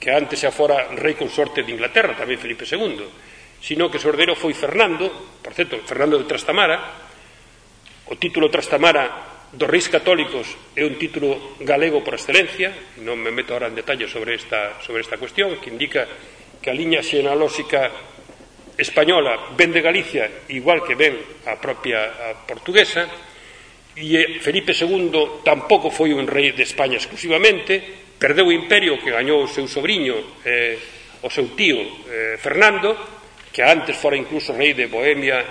[0.00, 2.96] que antes xa fora rei consorte de Inglaterra, tamén Felipe II,
[3.60, 6.80] sino que o seu herdeiro foi Fernando, por certo, Fernando de Trastamara,
[8.08, 10.46] o título Trastamara dos Reis Católicos
[10.78, 12.70] é un título galego por excelencia,
[13.02, 16.06] non me meto ahora en detalle sobre esta, sobre esta cuestión, que indica
[16.62, 17.90] que a liña xenalóxica
[18.78, 21.18] española ven de Galicia igual que ven
[21.50, 23.10] a propia a portuguesa,
[23.98, 27.82] e eh, Felipe II tampouco foi un rei de España exclusivamente,
[28.22, 30.78] perdeu o imperio que gañou o seu sobrinho, eh,
[31.26, 32.94] o seu tío eh, Fernando,
[33.50, 35.42] que antes fora incluso rei de Bohemia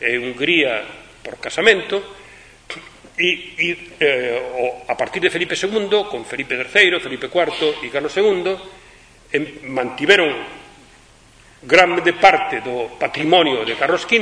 [0.00, 0.80] e Hungría
[1.20, 2.21] por casamento,
[3.22, 3.68] e, e
[4.02, 8.50] eh, o, a partir de Felipe II, con Felipe III, Felipe IV e Carlos II,
[9.30, 10.34] em, mantiveron
[11.62, 14.18] grande parte do patrimonio de Carlos V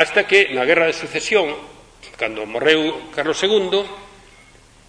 [0.00, 1.52] hasta que na Guerra de Sucesión,
[2.16, 3.84] cando morreu Carlos II,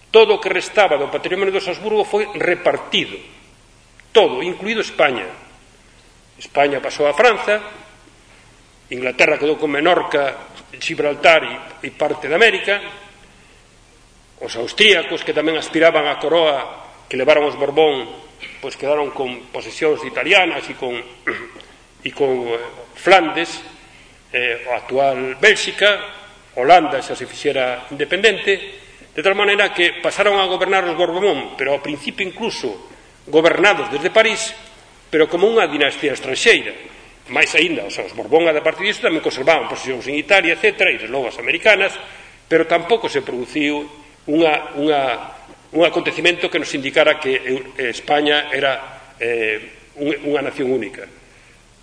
[0.08, 3.20] todo o que restaba do patrimonio dos Habsburgo foi repartido,
[4.10, 5.28] todo, incluído España.
[6.40, 7.60] España pasou a Franza,
[8.90, 11.42] Inglaterra quedou con Menorca Gibraltar
[11.82, 12.78] e, e parte de América,
[14.40, 18.06] os austríacos que tamén aspiraban a coroa que levaron os Borbón,
[18.62, 20.94] pois quedaron con posesións italianas e con
[22.06, 22.60] e con eh,
[22.96, 23.60] Flandes,
[24.32, 26.00] eh, o actual Bélxica,
[26.56, 28.52] Holanda xa se fixera independente,
[29.10, 32.88] de tal maneira que pasaron a gobernar os Borbón, pero ao principio incluso
[33.28, 34.54] gobernados desde París,
[35.10, 36.72] pero como unha dinastía estranxeira
[37.30, 41.08] máis aínda, os, os Borbón, da parte disto, tamén conservaban posicións en Italia, etc., e
[41.08, 41.94] logo as americanas,
[42.50, 43.86] pero tampouco se produciu
[44.26, 45.00] unha, unha,
[45.72, 51.06] un acontecimento que nos indicara que eh, España era eh, unha nación única.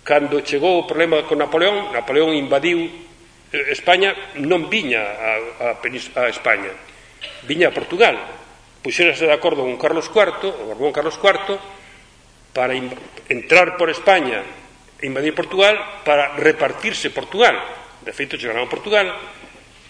[0.04, 4.12] Cando chegou o problema con Napoleón, Napoleón invadiu eh, España,
[4.44, 5.30] non viña a,
[5.72, 6.72] a, a España,
[7.48, 8.16] viña a Portugal.
[8.84, 11.56] Puxérase de acordo con Carlos IV, o Borbón Carlos IV,
[12.52, 12.76] para
[13.28, 14.44] entrar por España
[15.02, 17.54] invadir Portugal para repartirse Portugal.
[18.02, 19.06] De feito, chegaron a Portugal,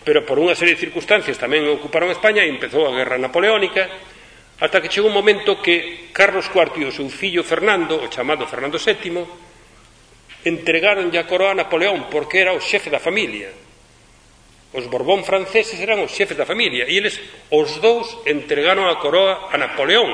[0.05, 3.89] pero por unha serie de circunstancias tamén ocuparon España e empezou a guerra napoleónica,
[4.59, 8.49] ata que chegou un momento que Carlos IV e o seu fillo Fernando, o chamado
[8.49, 9.23] Fernando VII,
[10.45, 13.51] entregaron a coroa a Napoleón porque era o xefe da familia,
[14.69, 17.17] Os Borbón franceses eran os xefes da familia e eles
[17.49, 20.13] os dous entregaron a coroa a Napoleón,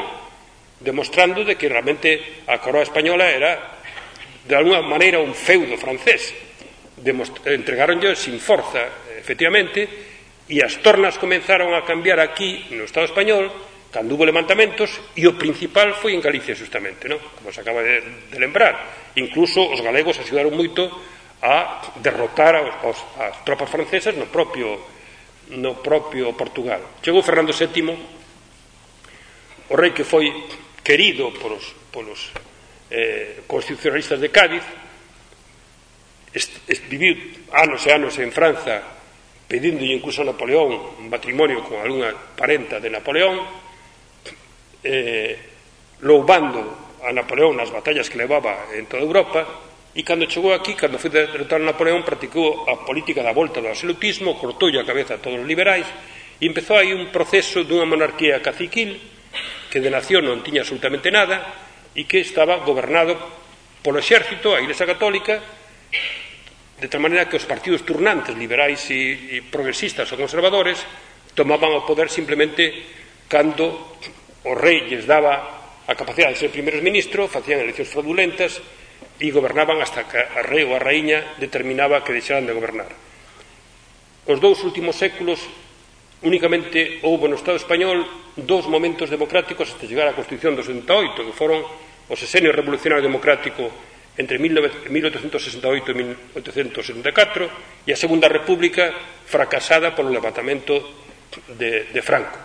[0.79, 3.74] demostrando de que realmente a coroa española era
[4.45, 6.35] de alguna maneira un feudo francés.
[7.45, 9.89] Entregaronlle sin forza efectivamente
[10.49, 13.49] e as tornas comenzaron a cambiar aquí no Estado español
[13.89, 17.23] cando hubo levantamentos e o principal foi en Galicia justamente non?
[17.39, 19.13] como se acaba de, de lembrar.
[19.17, 20.91] Incluso os galegos axudaron moito
[21.45, 24.77] a derrotar aos, aos, as tropas francesas no propio
[25.55, 26.81] no propio Portugal.
[27.05, 27.95] Chegou Fernando VII
[29.71, 30.29] o rei que foi
[30.85, 32.33] querido polos, polos
[32.91, 34.65] eh, constitucionalistas de Cádiz
[36.33, 37.17] est, est, viviu
[37.53, 38.83] anos e anos en Franza
[39.49, 43.41] pedíndolle incluso a Napoleón un matrimonio con algunha parenta de Napoleón
[44.83, 45.39] eh,
[46.03, 50.99] loubando a Napoleón nas batallas que levaba en toda Europa E cando chegou aquí, cando
[50.99, 55.39] foi derrotar Napoleón, practicou a política da volta do absolutismo, cortoulle a cabeza a todos
[55.39, 55.87] os liberais,
[56.43, 58.99] e empezou aí un proceso dunha monarquía caciquil
[59.71, 61.64] que de nación non tiña absolutamente nada,
[61.95, 63.15] e que estaba gobernado
[63.83, 65.39] polo exército, a Iglesia Católica,
[66.81, 70.83] de tal maneira que os partidos turnantes liberais e, e progresistas ou conservadores
[71.39, 73.97] tomaban o poder simplemente cando
[74.45, 78.59] o rei lles daba a capacidade de ser primeiros ministro, facían eleccións fraudulentas
[79.21, 82.91] e gobernaban hasta que a rei ou a raíña determinaba que deixaran de gobernar.
[84.25, 85.39] Os dous últimos séculos
[86.25, 91.37] únicamente houve no Estado español dous momentos democráticos hasta chegar á Constitución do 78, que
[91.37, 91.61] foron
[92.09, 93.71] o sesenio revolucionario democrático
[94.15, 97.51] entre 1868 e 1874
[97.87, 98.95] e a Segunda República
[99.27, 101.05] fracasada polo levantamento
[101.59, 102.39] de, de Franco.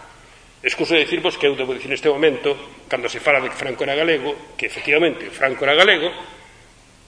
[0.59, 3.85] Excuso de decirvos que eu debo dicir neste momento, cando se fala de que Franco
[3.85, 6.11] era galego, que efectivamente Franco era galego,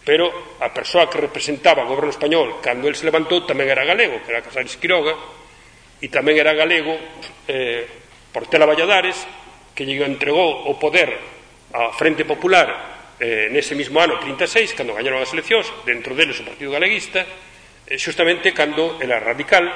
[0.05, 4.21] pero a persoa que representaba o goberno español cando el se levantou tamén era galego,
[4.23, 5.13] que era Casares Quiroga,
[5.99, 6.95] e tamén era galego
[7.49, 7.85] eh,
[8.31, 9.19] Portela Valladares,
[9.75, 11.40] que lle entregou o poder
[11.73, 16.47] a Frente Popular eh, nese mismo ano 36 cando gañaron as eleccións dentro deles o
[16.47, 19.69] Partido Galeguista eh, xustamente cando era radical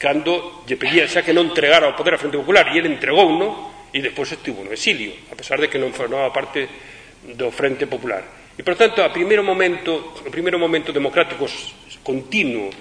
[0.00, 3.30] cando lle pedía xa que non entregara o poder a Frente Popular e ele entregou
[3.30, 6.66] no e despois estivo no exilio a pesar de que non formaba parte
[7.20, 8.54] do Frente Popular.
[8.56, 11.46] E por tanto a primeiro momento o primeiro momento democrático
[12.02, 12.72] continuo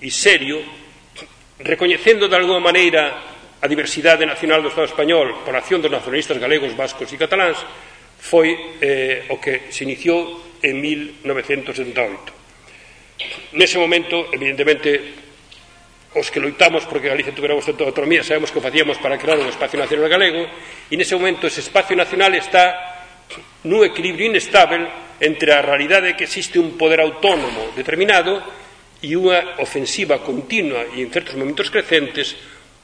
[0.00, 0.58] e serio
[1.62, 3.30] recoñecendo de alguma maneira
[3.62, 7.62] a diversidade nacional do Estado español por acción dos nacionalistas galegos, vascos e cataláns
[8.22, 13.58] foi eh, o que se iniciou en 1978.
[13.58, 15.18] Nese momento, evidentemente,
[16.14, 19.18] os que loitamos porque Galicia tuvera o estatuto de autonomía sabemos que o facíamos para
[19.18, 20.44] crear un espacio nacional galego
[20.92, 22.76] e nese momento ese espacio nacional está
[23.64, 24.84] nun equilibrio inestável
[25.24, 28.44] entre a realidade que existe un poder autónomo determinado
[29.00, 32.36] e unha ofensiva continua e en certos momentos crecentes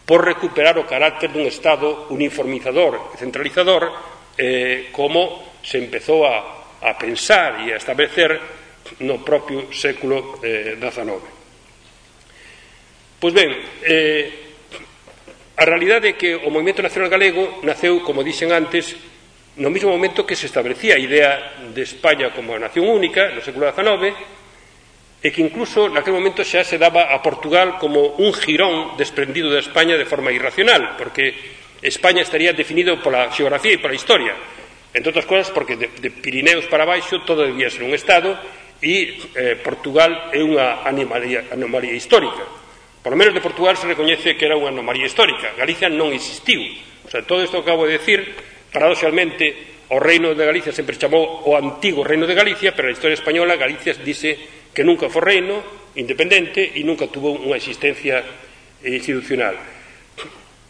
[0.09, 3.93] por recuperar o carácter dun Estado uniformizador e centralizador
[4.39, 8.39] eh, como se empezou a, a pensar e a establecer
[9.05, 11.21] no propio século eh, XIX.
[13.19, 13.51] Pois ben,
[13.83, 14.49] eh,
[15.59, 18.95] a realidade é que o Movimento Nacional Galego naceu, como dixen antes,
[19.59, 23.67] no mesmo momento que se establecía a idea de España como nación única no século
[23.67, 24.15] XIX
[25.19, 29.59] e que incluso naquele momento xa se daba a Portugal como un girón desprendido de
[29.59, 31.35] España de forma irracional porque
[31.83, 34.35] España estaría definido pola xeografía e pola historia.
[34.91, 38.35] Entre outras cosas porque de, de Pirineos para baixo todo debía ser un Estado
[38.83, 42.43] e eh, Portugal é unha anomalía, anomalía histórica.
[42.99, 45.55] Por lo menos de Portugal se recoñece que era unha anomalía histórica.
[45.55, 46.67] Galicia non existiu.
[47.07, 48.21] O sea, todo isto que acabo de decir
[48.75, 53.17] paradoxalmente o reino de Galicia sempre chamou o antigo reino de Galicia pero na historia
[53.17, 54.37] española Galicia dice
[54.75, 55.63] que nunca foi reino
[55.97, 58.21] independente e nunca tuvo unha existencia
[58.85, 59.78] institucional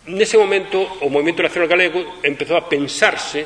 [0.09, 3.45] nese momento o Movimento Nacional Galego empezou a pensarse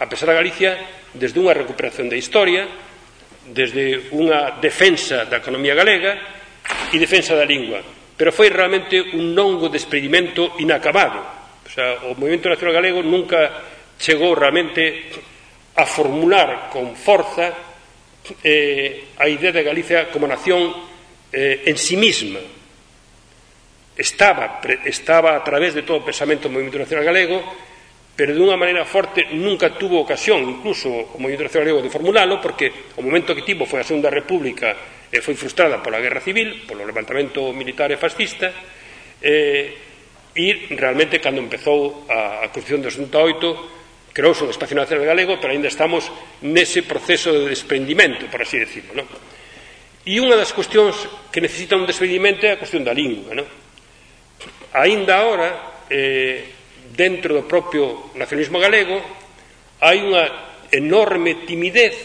[0.00, 0.76] a pesar a Galicia
[1.12, 2.64] desde unha recuperación da historia
[3.50, 6.16] desde unha defensa da economía galega
[6.92, 7.82] e defensa da lingua.
[8.14, 11.18] Pero foi realmente un longo despedimento inacabado.
[11.66, 13.50] O, sea, o Movimento Nacional Galego nunca
[13.98, 15.08] chegou realmente
[15.74, 17.50] a formular con forza
[18.44, 20.70] eh, a idea de Galicia como nación
[21.32, 22.38] eh, en sí misma
[23.96, 27.38] estaba, estaba a través de todo o pensamento do Movimento Nacional Galego,
[28.14, 32.36] pero de unha maneira forte nunca tuvo ocasión, incluso o Movimento Nacional Galego, de formulalo,
[32.38, 34.76] porque o momento que tivo foi a Segunda República
[35.10, 38.52] e foi frustrada pola Guerra Civil, polo levantamento militar e fascista,
[39.18, 39.72] eh,
[40.36, 40.46] e
[40.78, 43.80] realmente cando empezou a, a Constitución de 68
[44.12, 46.10] creouse un Espacio Nacional Galego, pero ainda estamos
[46.42, 48.94] nese proceso de desprendimento, por así decirlo.
[48.94, 49.06] Non?
[50.04, 50.96] E unha das cuestións
[51.30, 53.32] que necesita un desprendimento é a cuestión da lingua.
[53.32, 53.46] Non?
[54.74, 56.46] aínda agora eh,
[56.94, 58.98] dentro do propio nacionalismo galego
[59.82, 60.24] hai unha
[60.70, 61.96] enorme timidez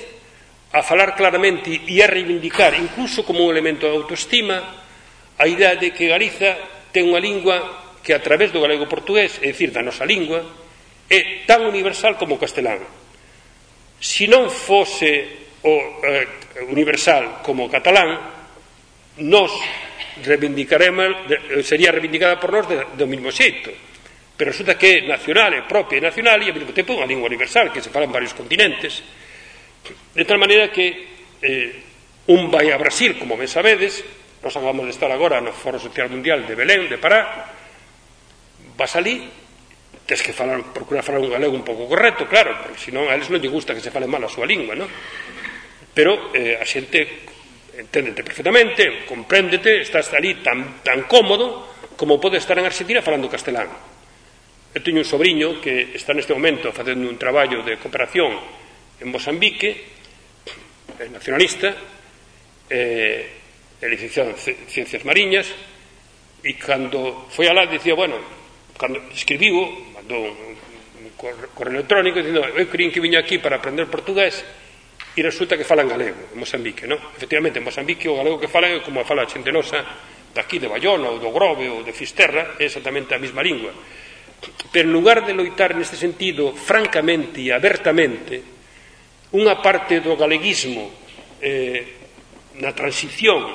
[0.73, 4.85] a falar claramente e a reivindicar incluso como un elemento de autoestima
[5.37, 6.55] a idea de que Galiza
[6.95, 7.59] ten unha lingua
[8.05, 10.45] que a través do galego portugués, é dicir, da nosa lingua,
[11.09, 12.79] é tan universal como o castelán.
[13.97, 15.25] Se non fose
[15.65, 15.73] o
[16.05, 18.15] eh, universal como o catalán,
[19.25, 19.49] nós
[20.23, 23.71] reivindicaremos, eh, sería reivindicada por nós do mesmo xeito.
[24.35, 27.31] Pero resulta que é nacional, é propia e nacional e ao mesmo tempo unha lingua
[27.31, 28.99] universal que se fala en varios continentes.
[30.15, 34.03] De tal maneira que eh, un vai a Brasil, como ben sabedes,
[34.43, 37.51] nos acabamos de estar agora no Foro Social Mundial de Belén, de Pará,
[38.75, 39.23] vas ali,
[40.05, 43.31] tens que falar, procurar falar un galego un pouco correcto, claro, porque senón a eles
[43.31, 44.91] non lle gusta que se fale mal a súa lingua, non?
[45.95, 47.34] Pero eh, a xente
[47.77, 53.67] enténdete perfectamente, compréndete, estás ali tan, tan cómodo como pode estar en Argentina falando castelán.
[54.75, 58.35] Eu teño un sobrinho que está neste momento facendo un traballo de cooperación
[58.99, 59.71] en Mozambique,
[60.99, 61.71] é nacionalista,
[62.67, 65.47] eh, é licenciado en Ciencias Mariñas,
[66.43, 68.19] e cando foi alá dicía, bueno,
[68.75, 69.63] cando escribiu,
[69.95, 71.11] mandou un, un
[71.55, 74.43] correo electrónico dicindo, eu creín que viña aquí para aprender portugués,
[75.15, 76.99] e resulta que falan galego en Moçambique, non?
[77.15, 79.79] Efectivamente, en Mosambique o galego que falan é como a fala a xente nosa
[80.35, 83.71] daqui de Bayona ou do Grove ou de Fisterra, é exactamente a mesma lingua.
[84.75, 88.43] Pero en lugar de loitar neste sentido francamente e abertamente,
[89.31, 90.91] unha parte do galeguismo
[91.39, 93.47] eh, na transición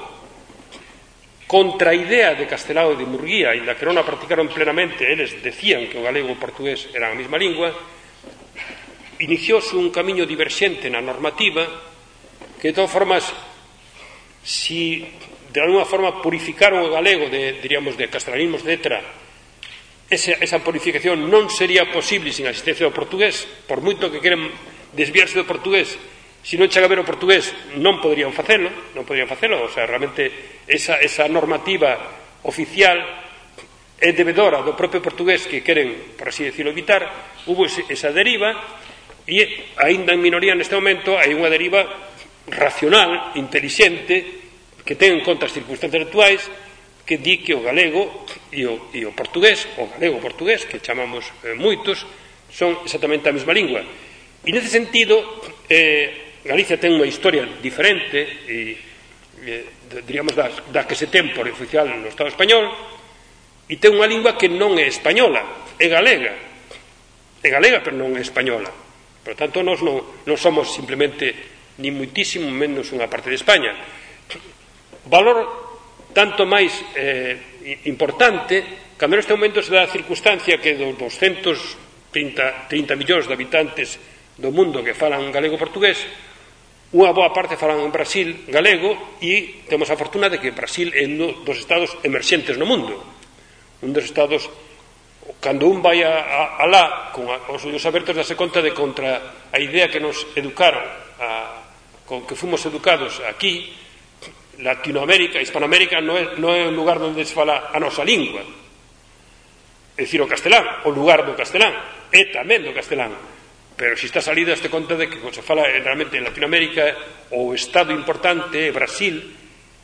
[1.44, 5.36] contra a idea de Castelao e de Murguía, ainda que non a practicaron plenamente, eles
[5.44, 7.74] decían que o galego e o portugués eran a mesma lingua,
[9.20, 11.68] iniciouse un camiño diverxente na normativa
[12.58, 13.24] que de todas formas
[14.42, 15.04] si
[15.52, 19.02] de alguna forma purificaron o galego de, diríamos, de castranismos, etc.,
[20.10, 24.50] esa, esa purificación non sería posible sin a asistencia do portugués, por moito que queren
[24.90, 25.94] desviarse do portugués,
[26.42, 29.86] se non chega a ver o portugués, non poderían facelo, non poderían facelo, o sea,
[29.86, 31.94] realmente esa, esa normativa
[32.42, 32.98] oficial
[34.00, 37.06] é devedora do propio portugués que queren, por así decirlo, evitar,
[37.46, 38.56] hubo esa deriva,
[39.30, 41.86] e aínda en minoría neste momento hai unha deriva
[42.50, 44.26] racional, inteligente
[44.82, 46.42] que ten en conta as circunstancias actuais
[47.06, 51.30] que di que o galego e o, e o portugués, o galego portugués que chamamos
[51.46, 52.06] eh, moitos
[52.50, 53.82] son exactamente a mesma lingua.
[54.42, 55.22] E nese sentido
[55.70, 58.72] eh, Galicia ten unha historia diferente e,
[59.44, 59.64] eh,
[60.08, 62.72] diríamos da, da que se ten por oficial no Estado español
[63.68, 65.44] e ten unha lingua que non é española
[65.76, 66.32] é galega.
[67.44, 68.72] É galega pero non é española.
[69.24, 71.32] Por tanto, nós non, non somos simplemente
[71.80, 73.72] ni muitísimo menos unha parte de España.
[75.04, 75.44] O valor
[76.12, 77.36] tanto máis eh,
[77.86, 83.96] importante cando neste momento se dá a circunstancia que dos 230 30 millóns de habitantes
[84.36, 85.96] do mundo que falan galego-portugués
[86.90, 91.06] unha boa parte falan en Brasil galego e temos a fortuna de que Brasil é
[91.06, 92.98] un dos estados emerxentes no mundo
[93.80, 94.50] un dos estados
[95.38, 99.46] cando un vai a, a, alá con a, os ollos abertos dase conta de contra
[99.52, 100.82] a idea que nos educaron
[101.20, 101.60] a,
[102.08, 103.70] con que fomos educados aquí
[104.60, 108.44] Latinoamérica, Hispanoamérica non é, non é un lugar onde se fala a nosa lingua.
[109.96, 111.72] É dicir o castelán o lugar do castelán
[112.12, 113.12] é tamén do castelán.
[113.76, 117.56] Pero se está salido este conta de que cando se fala realmente en Latinoamérica o
[117.56, 119.16] estado importante é Brasil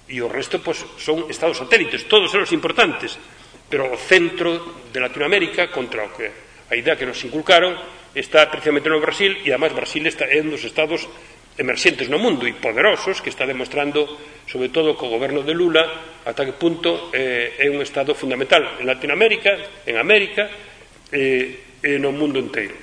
[0.06, 3.16] e o resto pois, son estados satélites todos son os importantes
[3.68, 6.30] pero o centro de Latinoamérica contra o que
[6.70, 7.74] a idea que nos inculcaron
[8.14, 11.04] está precisamente no Brasil e además Brasil está en dos estados
[11.56, 14.06] emerxentes no mundo e poderosos que está demostrando
[14.46, 15.84] sobre todo co goberno de Lula
[16.24, 20.48] ata que punto eh, é un estado fundamental en Latinoamérica, en América
[21.12, 22.74] eh, e no mundo inteiro.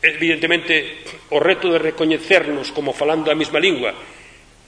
[0.00, 3.92] Evidentemente o reto de recoñecernos como falando a mesma lingua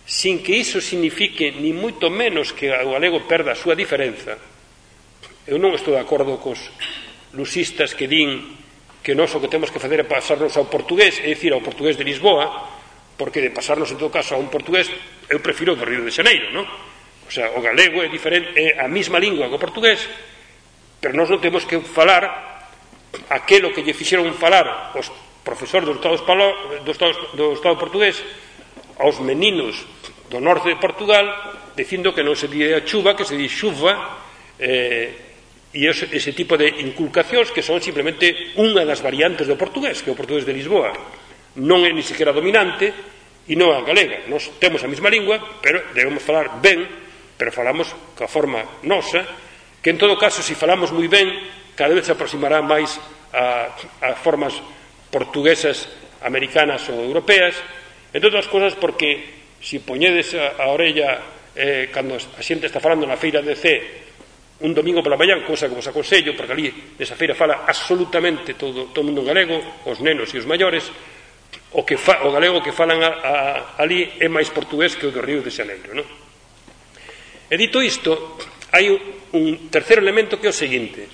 [0.02, 4.51] sin que iso signifique ni moito menos que o galego perda a súa diferenza
[5.46, 6.70] eu non estou de acordo cos
[7.34, 8.60] lusistas que din
[9.02, 11.98] que nós o que temos que facer é pasarnos ao portugués, é dicir, ao portugués
[11.98, 12.46] de Lisboa,
[13.18, 14.86] porque de pasarnos, en todo caso, a un portugués,
[15.26, 16.62] eu prefiro do Río de Xaneiro, non?
[17.26, 20.06] O sea, o galego é diferente, é a mesma lingua que o portugués,
[21.02, 22.70] pero nós non temos que falar
[23.34, 25.10] aquelo que lle fixeron falar os
[25.42, 26.46] profesores do Estado, Espalo,
[26.86, 28.22] do Estado, do Estado portugués
[29.02, 29.82] aos meninos
[30.30, 31.26] do norte de Portugal
[31.74, 33.98] dicindo que non se di a chuva, que se di xuva
[34.62, 35.31] eh,
[35.72, 40.12] e ese, ese tipo de inculcacións que son simplemente unha das variantes do portugués, que
[40.12, 40.92] é o portugués de Lisboa
[41.60, 42.92] non é ni siquiera dominante
[43.48, 44.24] e non é a galega.
[44.28, 46.84] Nos temos a mesma lingua, pero debemos falar ben,
[47.36, 49.24] pero falamos coa forma nosa,
[49.82, 51.28] que en todo caso, se si falamos moi ben,
[51.76, 52.96] cada vez se aproximará máis
[53.32, 54.56] a, a formas
[55.12, 55.88] portuguesas,
[56.22, 57.56] americanas ou europeas,
[58.12, 61.20] entre outras cosas porque se si poñedes a, a orella
[61.56, 63.66] eh, cando a xente está falando na feira de C
[64.62, 66.66] un domingo pola mañan, cousa que vos aconsello, porque ali
[66.98, 69.58] nesa feira fala absolutamente todo, todo mundo en galego,
[69.90, 70.86] os nenos e os maiores,
[71.74, 73.32] o, que fa, o galego que falan a, a,
[73.82, 75.98] ali é máis portugués que o do Río de Xaneiro.
[75.98, 76.06] Non?
[77.50, 78.38] E dito isto,
[78.70, 78.86] hai
[79.34, 81.04] un terceiro elemento que é o seguinte,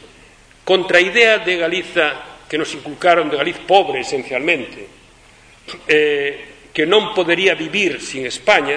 [0.69, 4.85] contra a idea de Galiza que nos inculcaron de Galiz pobre esencialmente,
[5.89, 8.77] eh, que non podería vivir sin España,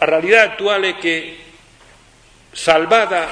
[0.00, 1.49] a realidade actual é que
[2.52, 3.28] salvada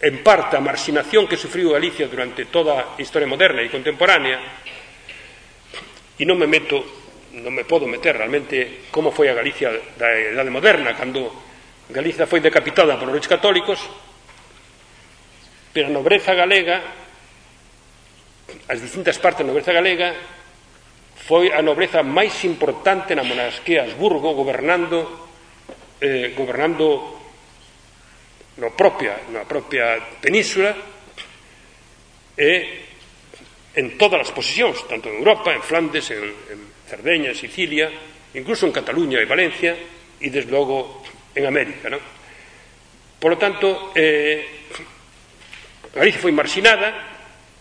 [0.00, 4.40] en parte a marxinación que sufriu Galicia durante toda a historia moderna e contemporánea
[6.16, 6.80] e non me meto
[7.36, 11.28] non me podo meter realmente como foi a Galicia da Edade Moderna cando
[11.92, 13.80] Galicia foi decapitada por os católicos
[15.76, 16.80] pero a nobreza galega
[18.72, 20.16] as distintas partes da nobreza galega
[21.28, 25.28] foi a nobreza máis importante na monarquía Habsburgo gobernando
[26.00, 27.19] eh, gobernando
[28.60, 30.76] no propia, na propia península
[32.36, 32.52] e
[33.74, 37.88] en todas as posicións, tanto en Europa, en Flandes, en, en Cerdeña, en Sicilia,
[38.34, 39.72] incluso en Cataluña e Valencia,
[40.20, 41.00] e desde logo
[41.32, 41.88] en América.
[41.88, 42.02] Non?
[43.20, 44.60] Por lo tanto, eh,
[45.90, 46.92] Galicia foi marxinada,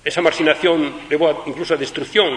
[0.06, 2.30] esa marxinación levou a, incluso a destrucción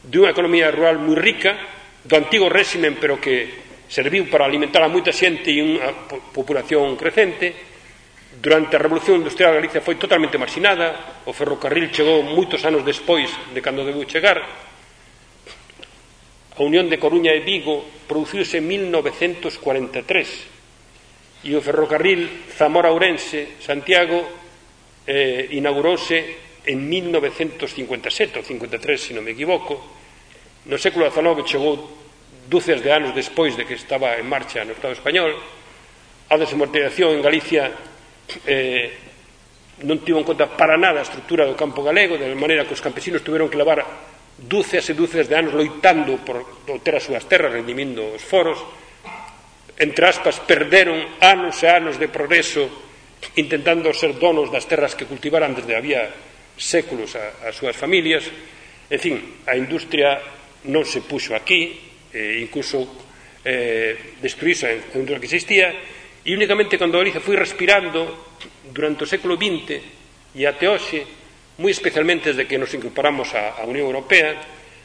[0.00, 1.56] de unha economía rural moi rica,
[2.04, 7.69] do antigo réximen, pero que serviu para alimentar a moita xente e unha populación crecente,
[8.40, 13.60] Durante a Revolución Industrial Galicia foi totalmente marxinada, o ferrocarril chegou moitos anos despois de
[13.60, 14.40] cando debeu chegar.
[16.56, 24.24] A unión de Coruña e Vigo produciuse en 1943 e o ferrocarril Zamora-Ourense Santiago
[25.04, 29.76] eh, inaugurouse en 1957 ou 53, se non me equivoco.
[30.64, 31.76] No século XIX chegou
[32.48, 35.36] dúcias de anos despois de que estaba en marcha no Estado español.
[36.32, 37.68] A desamortización en Galicia
[38.46, 38.94] eh,
[39.86, 42.84] non tivo en conta para nada a estrutura do campo galego, de maneira que os
[42.84, 43.80] campesinos tuveron que levar
[44.36, 48.60] dúceas e dúceas de anos loitando por obter as súas terras, redimindo os foros,
[49.80, 52.68] entre aspas, perderon anos e anos de progreso
[53.36, 56.08] intentando ser donos das terras que cultivaran desde había
[56.56, 58.24] séculos a, as súas familias.
[58.88, 59.16] En fin,
[59.48, 60.20] a industria
[60.68, 61.76] non se puxo aquí,
[62.12, 62.84] eh, incluso
[63.44, 65.68] eh, destruíse a industria que existía,
[66.20, 68.04] E únicamente cando Galicia foi respirando
[68.68, 69.80] durante o século XX
[70.36, 71.04] e até hoxe,
[71.56, 74.36] moi especialmente desde que nos incorporamos á Unión Europea,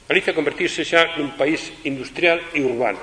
[0.05, 3.01] Galicia convertirse xa nun país industrial e urbano.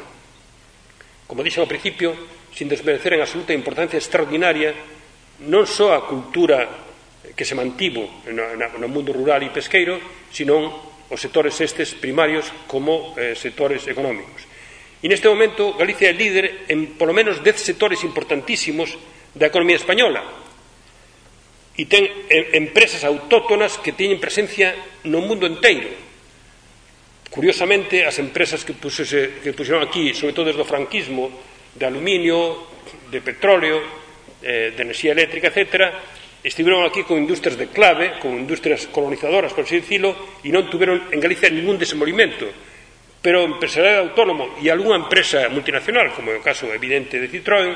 [1.26, 2.14] Como dixen ao principio,
[2.54, 4.72] sin desmerecer en absoluta importancia extraordinaria
[5.44, 6.68] non só a cultura
[7.34, 9.98] que se mantivo no, no mundo rural e pesqueiro,
[10.30, 14.48] sino os sectores estes primarios como eh, sectores económicos.
[15.02, 18.94] E neste momento Galicia é líder en polo menos 10 sectores importantísimos
[19.34, 20.22] da economía española.
[21.74, 22.06] E ten
[22.54, 24.70] empresas autóctonas que teñen presencia
[25.10, 25.90] no mundo enteiro.
[27.34, 31.34] Curiosamente, as empresas que, pusese, que puxeron aquí, sobre todo desde o franquismo,
[31.74, 32.70] de aluminio,
[33.10, 33.82] de petróleo,
[34.38, 35.98] eh, de enerxía eléctrica, etc.,
[36.46, 41.10] estiveron aquí con industrias de clave, con industrias colonizadoras, por así dicilo, e non tuveron
[41.10, 42.71] en Galicia ningún desenvolvimento
[43.22, 47.70] pero o empresariado autónomo e algunha empresa multinacional, como é o caso evidente de Citroën,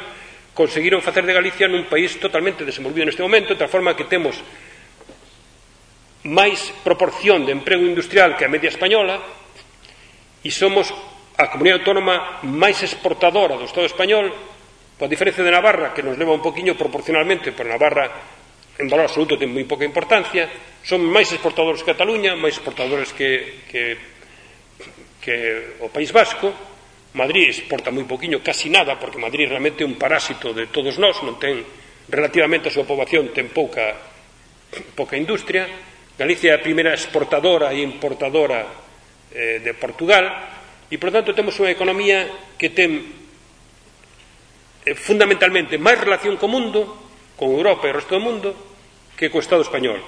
[0.51, 4.43] conseguiron facer de Galicia nun país totalmente desenvolvido neste momento, de tal forma que temos
[6.27, 9.23] máis proporción de emprego industrial que a media española
[10.43, 10.91] e somos
[11.39, 14.35] a comunidade autónoma máis exportadora do Estado español,
[14.99, 18.11] coa diferencia de Navarra, que nos leva un poquinho proporcionalmente, pero Navarra
[18.83, 20.51] en valor absoluto ten moi poca importancia,
[20.83, 24.16] son máis exportadores que Cataluña, máis exportadores que, que
[25.27, 26.55] que o País Vasco,
[27.19, 31.19] Madrid exporta moi poquinho, casi nada, porque Madrid realmente é un parásito de todos nós,
[31.27, 31.67] non ten
[32.07, 34.15] relativamente a súa poboación ten pouca
[34.95, 35.67] pouca industria.
[36.15, 38.71] Galicia é a primeira exportadora e importadora
[39.35, 40.31] eh, de Portugal
[40.87, 43.03] e, por tanto, temos unha economía que ten
[44.87, 46.87] eh, fundamentalmente máis relación co mundo,
[47.35, 48.55] con Europa e o resto do mundo,
[49.19, 49.99] que co Estado español.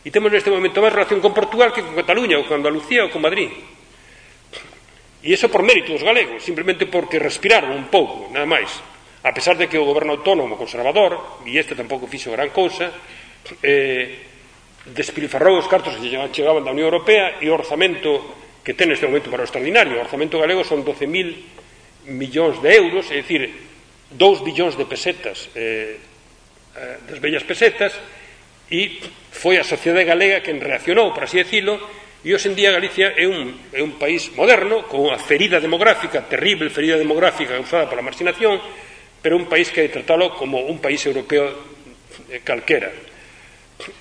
[0.00, 3.12] E temos neste momento máis relación con Portugal que con Cataluña ou con Andalucía ou
[3.12, 3.52] con Madrid.
[5.24, 8.68] E iso por mérito dos galegos, simplemente porque respiraron un pouco, nada máis.
[9.24, 12.92] A pesar de que o goberno autónomo conservador, e este tampouco fixo gran cousa,
[13.64, 14.20] eh,
[14.92, 19.32] despilfarrou os cartos que chegaban da Unión Europea e o orzamento que ten neste momento
[19.32, 19.96] para o extraordinario.
[19.96, 23.48] O orzamento galego son 12.000 millóns de euros, é dicir,
[24.12, 25.96] 2 billóns de pesetas, eh,
[26.76, 27.96] eh, das bellas pesetas,
[28.68, 29.00] e
[29.32, 31.80] foi a sociedade galega quen reaccionou, por así decirlo,
[32.24, 36.24] E hoxe en día Galicia é un, é un país moderno, con unha ferida demográfica,
[36.24, 38.56] terrible ferida demográfica causada pola marxinación,
[39.20, 41.52] pero un país que hai tratalo como un país europeo
[42.32, 42.88] eh, calquera.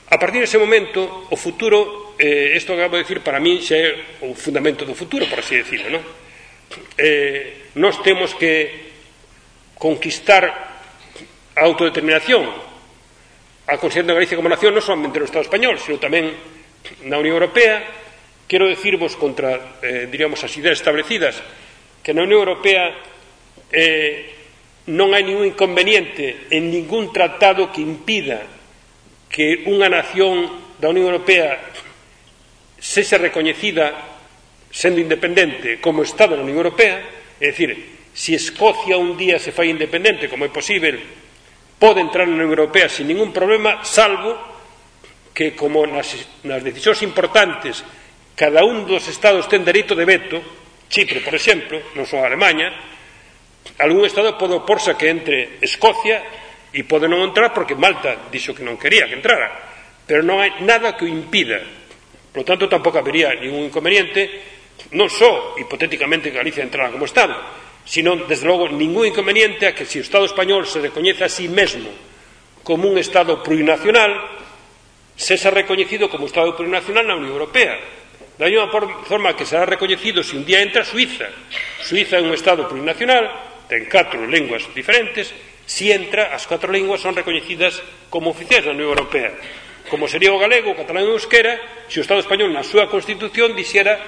[0.07, 3.91] A partir dese momento, o futuro, eh, isto acabo de decir, para mí xa é
[4.23, 6.03] o fundamento do futuro, por así decirlo, non?
[6.95, 8.87] Eh, nós temos que
[9.75, 12.47] conquistar a autodeterminación,
[13.67, 16.31] a consideración de Galicia como nación non solamente no Estado español, sino tamén
[17.03, 18.02] na Unión Europea,
[18.53, 21.41] Quero decirvos contra, eh, diríamos, as ideas establecidas
[22.05, 22.93] que na Unión Europea
[23.73, 24.29] eh,
[24.93, 28.45] non hai ningún inconveniente en ningún tratado que impida
[29.25, 31.65] que unha nación da Unión Europea
[32.77, 33.89] sexa recoñecida
[34.69, 37.01] sendo independente como Estado da Unión Europea,
[37.41, 37.73] é dicir,
[38.13, 41.01] se Escocia un día se fai independente, como é posible,
[41.81, 44.37] pode entrar na Unión Europea sin ningún problema, salvo
[45.33, 46.13] que como nas,
[46.45, 47.81] nas decisións importantes
[48.33, 50.37] cada un dos estados ten dereito de veto,
[50.89, 52.69] Chipre, por exemplo, non só Alemanha,
[53.81, 56.21] algún estado pode oporse que entre Escocia
[56.73, 59.49] e pode non entrar porque Malta dixo que non quería que entrara,
[60.05, 61.61] pero non hai nada que o impida.
[62.33, 64.25] Por lo tanto, tampouco habería ningún inconveniente,
[64.97, 67.37] non só hipotéticamente Galicia entrara como estado,
[67.85, 71.47] sino, desde logo, ningún inconveniente a que se o Estado español se recoñece a sí
[71.49, 71.89] mesmo
[72.63, 74.13] como un Estado plurinacional,
[75.17, 77.75] sexa recoñecido como Estado plurinacional na Unión Europea,
[78.37, 78.65] Da mesma
[79.05, 81.29] forma que será recoñecido se un día entra Suiza.
[81.85, 83.29] Suiza é un Estado plurinacional,
[83.69, 85.29] ten catro lenguas diferentes,
[85.69, 87.77] se entra, as catro lenguas son recoñecidas
[88.09, 89.37] como oficiais da Unión Europea.
[89.85, 92.89] Como sería o galego, o catalán e o euskera, se o Estado español na súa
[92.89, 94.01] Constitución dixera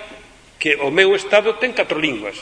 [0.58, 2.42] que o meu Estado ten catro linguas.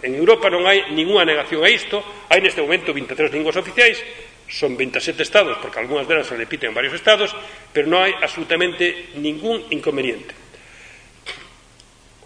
[0.00, 2.00] En Europa non hai ninguna negación a isto,
[2.32, 4.00] hai neste momento 23 linguas oficiais,
[4.48, 7.36] son 27 estados, porque algunhas delas se repiten en varios estados,
[7.76, 10.47] pero non hai absolutamente ningún inconveniente.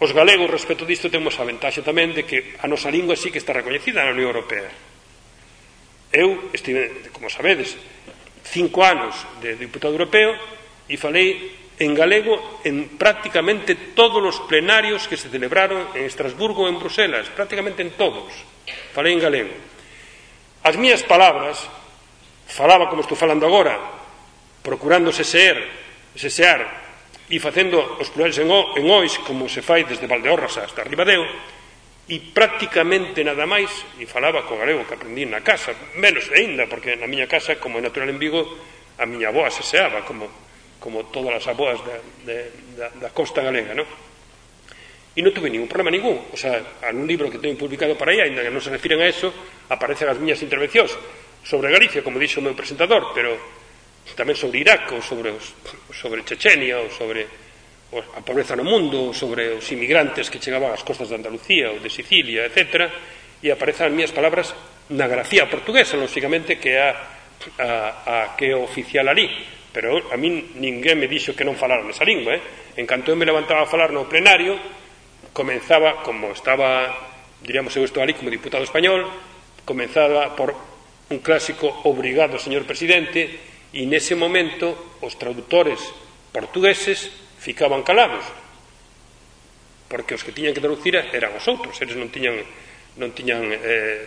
[0.03, 3.39] Os galegos, respecto disto, temos a ventaxa tamén de que a nosa lingua sí que
[3.39, 4.67] está recoñecida na Unión Europea.
[6.11, 7.79] Eu estive, como sabedes,
[8.43, 10.35] cinco anos de diputado europeo
[10.91, 16.69] e falei en galego en prácticamente todos os plenarios que se celebraron en Estrasburgo ou
[16.69, 18.27] en Bruselas, prácticamente en todos.
[18.91, 19.55] Falei en galego.
[20.67, 21.63] As mías palabras,
[22.51, 23.79] falaba como estou falando agora,
[24.67, 25.63] procurándose ser,
[26.19, 26.82] sesear
[27.33, 31.25] e facendo os plurales en, o, en ois como se fai desde Valdeorras hasta Ribadeo
[32.05, 36.93] e prácticamente nada máis e falaba co galego que aprendí na casa menos aínda porque
[36.93, 38.45] na miña casa como é natural en Vigo
[39.01, 40.29] a miña aboa se seaba como,
[40.77, 42.37] como todas as aboas da, de,
[42.77, 43.89] da, da costa galega non?
[45.17, 46.61] e non tuve ningún problema ningún o sea,
[46.93, 49.33] un libro que teño publicado para aí ainda que non se refiren a eso
[49.73, 50.93] aparecen as miñas intervencións
[51.41, 53.33] sobre Galicia, como dixo o meu presentador pero
[54.11, 55.55] tamén sobre Irak ou sobre, os,
[55.95, 57.23] sobre Chechenia ou sobre
[57.93, 61.87] a pobreza no mundo, sobre os inmigrantes que chegaban ás costas de Andalucía ou de
[61.87, 62.89] Sicilia, etc.
[63.39, 64.51] E aparezan minhas palabras
[64.91, 66.91] na grafía portuguesa, lógicamente, que é a,
[67.59, 67.69] a,
[68.03, 69.29] a que é oficial ali.
[69.73, 72.37] Pero a min ninguén me dixo que non falaran esa lingua.
[72.37, 72.41] Eh?
[72.81, 74.57] En canto eu me levantaba a falar no plenario,
[75.33, 76.93] comenzaba, como estaba,
[77.41, 79.05] diríamos eu estou ali como diputado español,
[79.65, 80.53] comenzaba por
[81.09, 85.81] un clásico obrigado, señor presidente, E nese momento os traductores
[86.29, 87.09] portugueses
[87.41, 88.21] ficaban calados,
[89.89, 92.37] porque os que tiñan que traducir eran os outros, eles non tiñan
[93.01, 94.05] non tiñan eh,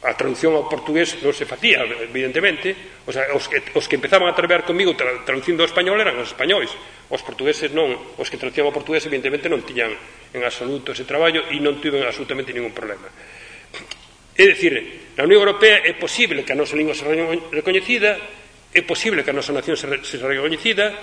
[0.00, 2.72] a traducción ao portugués non se facía, evidentemente,
[3.04, 6.16] o sea, os que, os que empezaban a traballar comigo tra, traducindo ao español eran
[6.16, 6.72] os españois,
[7.12, 9.92] os portugueses non, os que traducían ao portugués evidentemente non tiñan
[10.32, 13.08] en absoluto ese traballo e non tiven absolutamente ningún problema.
[14.32, 14.72] É dicir,
[15.20, 17.04] na Unión Europea é posible que a nosa lingua se
[17.52, 18.16] recoñecida,
[18.70, 20.94] É posible que a nosa nación se, se recoñecida,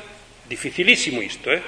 [0.47, 1.59] dificilísimo isto, eh?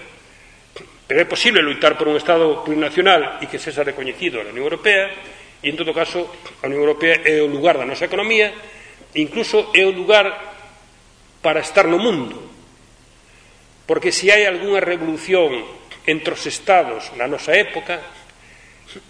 [1.09, 4.69] pero é posible luitar por un Estado plurinacional e que se sexa recoñecido na Unión
[4.69, 5.11] Europea,
[5.59, 6.29] e en todo caso
[6.63, 8.53] a Unión Europea é o lugar da nosa economía,
[9.17, 10.29] incluso é o lugar
[11.43, 12.37] para estar no mundo.
[13.83, 15.51] Porque se hai algunha revolución
[16.05, 17.99] entre os Estados na nosa época,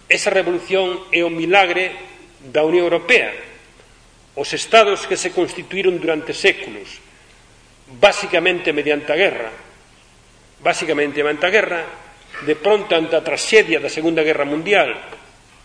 [0.08, 1.94] esa revolución é o milagre
[2.40, 3.49] da Unión Europea,
[4.38, 7.02] Os estados que se constituíron durante séculos,
[7.98, 9.50] basicamente mediante a guerra,
[10.62, 11.82] basicamente mediante a guerra,
[12.46, 14.94] de pronto ante a tragedia da Segunda Guerra Mundial,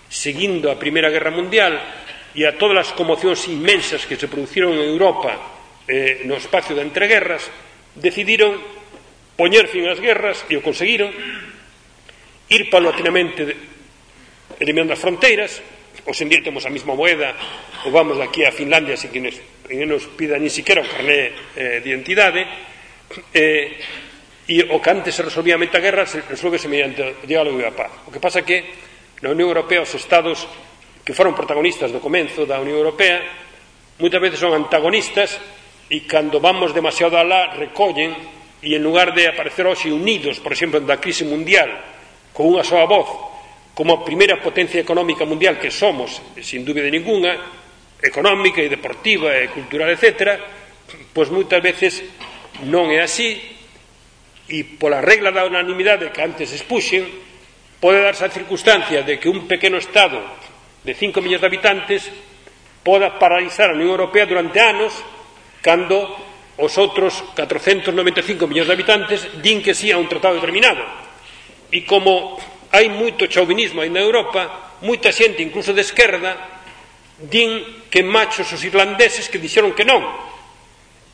[0.10, 1.78] seguindo a Primeira Guerra Mundial,
[2.36, 5.40] e a todas as conmocións inmensas que se produciron en Europa
[5.88, 7.48] eh, no espacio de entreguerras,
[7.96, 8.60] decidiron
[9.40, 11.14] poñer fin ás guerras, e o conseguiron,
[12.52, 13.46] ir paulatinamente
[14.60, 15.64] eliminando as fronteiras,
[16.06, 17.34] Os en día temos a mesma moeda,
[17.82, 21.34] ou vamos aquí a Finlandia sin que nos, que nos pida ni siquiera o carné
[21.58, 22.46] eh, de identidade,
[23.34, 23.82] eh,
[24.46, 27.74] e o que antes se resolvía a guerra se resolve mediante o diálogo e a
[27.74, 28.06] paz.
[28.06, 28.62] O que pasa que
[29.26, 30.46] na Unión Europea os estados
[31.02, 33.26] que foron protagonistas do comenzo da Unión Europea
[33.98, 35.42] moitas veces son antagonistas
[35.90, 38.14] e cando vamos demasiado alá recollen
[38.62, 41.74] e en lugar de aparecer hoxe unidos, por exemplo, da crise mundial
[42.30, 43.35] con unha soa voz
[43.76, 47.36] como a primeira potencia económica mundial que somos, sin dúbida ninguna,
[48.00, 50.40] económica e deportiva e cultural, etc.,
[51.12, 52.00] pois moitas veces
[52.64, 53.36] non é así
[54.48, 57.04] e pola regla da unanimidade que antes expuxen
[57.84, 60.24] pode darse a circunstancia de que un pequeno Estado
[60.86, 62.02] de 5 millóns de habitantes
[62.86, 64.94] poda paralizar a Unión Europea durante anos
[65.60, 66.16] cando
[66.56, 70.80] os outros 495 millóns de habitantes din que sí a un tratado determinado.
[71.74, 72.38] E como
[72.72, 76.36] hai moito chauvinismo aí na Europa, moita xente, incluso de esquerda,
[77.20, 80.04] din que machos os irlandeses que dixeron que non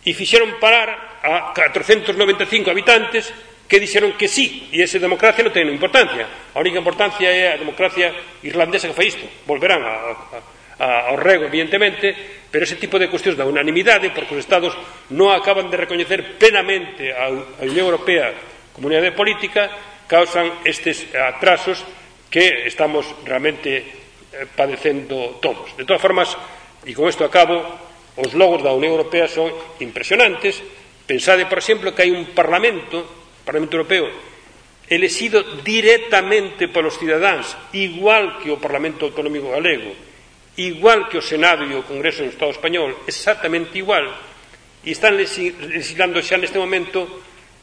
[0.02, 3.30] e fixeron parar a 495 habitantes
[3.70, 6.28] que dixeron que sí, e esa democracia non ten importancia.
[6.52, 8.12] A única importancia é a democracia
[8.43, 9.24] irlandesa que fai isto.
[9.47, 10.38] Volverán a, a,
[10.76, 12.12] a, ao rego, evidentemente,
[12.52, 14.76] pero ese tipo de cuestións da unanimidade, porque os Estados
[15.16, 18.36] non acaban de recoñecer plenamente a, a Unión Europea
[18.76, 19.72] Comunidade Política,
[20.12, 21.80] causan estes atrasos
[22.28, 25.72] que estamos realmente eh, padecendo todos.
[25.80, 26.36] De todas formas,
[26.84, 27.64] e con isto acabo,
[28.20, 29.47] os logros da Unión Europea son
[29.80, 30.59] impresionantes.
[31.07, 33.07] Pensade, por exemplo, que hai un Parlamento,
[33.47, 34.12] Parlamento Europeo,
[34.91, 39.95] elexido directamente polos cidadáns, igual que o Parlamento Autonómico Galego,
[40.59, 44.12] igual que o Senado e o Congreso do Estado Español, exactamente igual,
[44.84, 47.07] e están legislando xa neste momento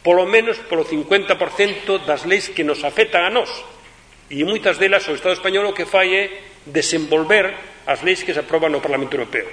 [0.03, 3.51] polo menos polo 50% das leis que nos afectan a nós.
[4.29, 6.25] E moitas delas o Estado español o que fai é
[6.69, 7.55] desenvolver
[7.89, 9.49] as leis que se aproban no Parlamento Europeo.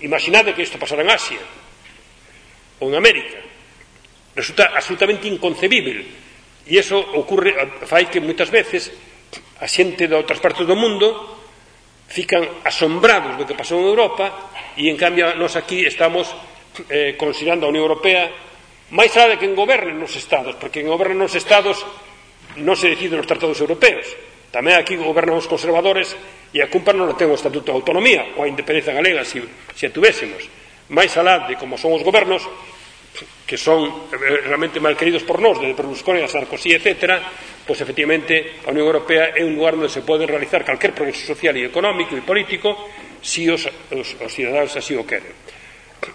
[0.00, 1.42] Imaginade que isto pasara en Asia
[2.78, 3.42] ou en América.
[4.34, 6.06] Resulta absolutamente inconcebible.
[6.62, 7.52] E iso ocurre,
[7.84, 8.94] fai que moitas veces
[9.58, 11.38] a xente de outras partes do mundo
[12.10, 16.28] fican asombrados do que pasou en Europa e en cambio nós aquí estamos
[16.92, 18.28] eh, considerando a Unión Europea
[18.92, 21.80] máis será de quen goberna nos estados, porque quen goberna nos estados
[22.60, 24.04] non se decide nos tratados europeos.
[24.52, 26.12] Tamén aquí gobernan os conservadores
[26.52, 29.40] e a culpa non ten o Estatuto de Autonomía ou a Independencia Galega, se,
[29.72, 30.44] se a tuvésemos.
[30.92, 32.44] Máis alá de como son os gobernos,
[33.48, 37.16] que son eh, realmente mal queridos por nós, desde Berlusconi a Sarkozy, etc.,
[37.64, 41.56] pois efectivamente a Unión Europea é un lugar onde se pode realizar calquer progreso social
[41.56, 42.76] e económico e político
[43.24, 45.32] se si os, os, os cidadáns así o queren.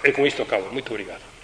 [0.05, 0.69] E con isto acabo.
[0.69, 1.36] Moito obrigado.